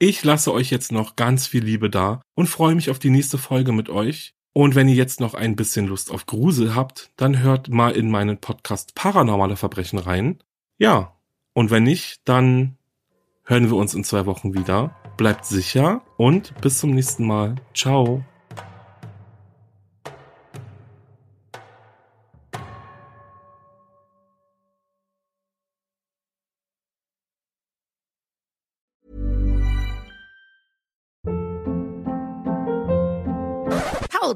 Ich 0.00 0.24
lasse 0.24 0.52
euch 0.52 0.72
jetzt 0.72 0.90
noch 0.90 1.14
ganz 1.14 1.46
viel 1.46 1.62
Liebe 1.62 1.90
da 1.90 2.22
und 2.34 2.48
freue 2.48 2.74
mich 2.74 2.90
auf 2.90 2.98
die 2.98 3.10
nächste 3.10 3.38
Folge 3.38 3.70
mit 3.70 3.88
euch. 3.88 4.32
Und 4.52 4.74
wenn 4.74 4.88
ihr 4.88 4.96
jetzt 4.96 5.20
noch 5.20 5.34
ein 5.34 5.54
bisschen 5.54 5.86
Lust 5.86 6.10
auf 6.10 6.26
Grusel 6.26 6.74
habt, 6.74 7.12
dann 7.14 7.38
hört 7.38 7.68
mal 7.68 7.92
in 7.92 8.10
meinen 8.10 8.38
Podcast 8.38 8.96
Paranormale 8.96 9.54
Verbrechen 9.54 10.00
rein. 10.00 10.42
Ja, 10.76 11.14
und 11.52 11.70
wenn 11.70 11.84
nicht, 11.84 12.22
dann 12.24 12.78
hören 13.44 13.70
wir 13.70 13.76
uns 13.76 13.94
in 13.94 14.02
zwei 14.02 14.26
Wochen 14.26 14.54
wieder. 14.54 14.96
Bleibt 15.16 15.46
sicher 15.46 16.02
und 16.16 16.52
bis 16.60 16.80
zum 16.80 16.90
nächsten 16.90 17.24
Mal. 17.28 17.54
Ciao. 17.74 18.24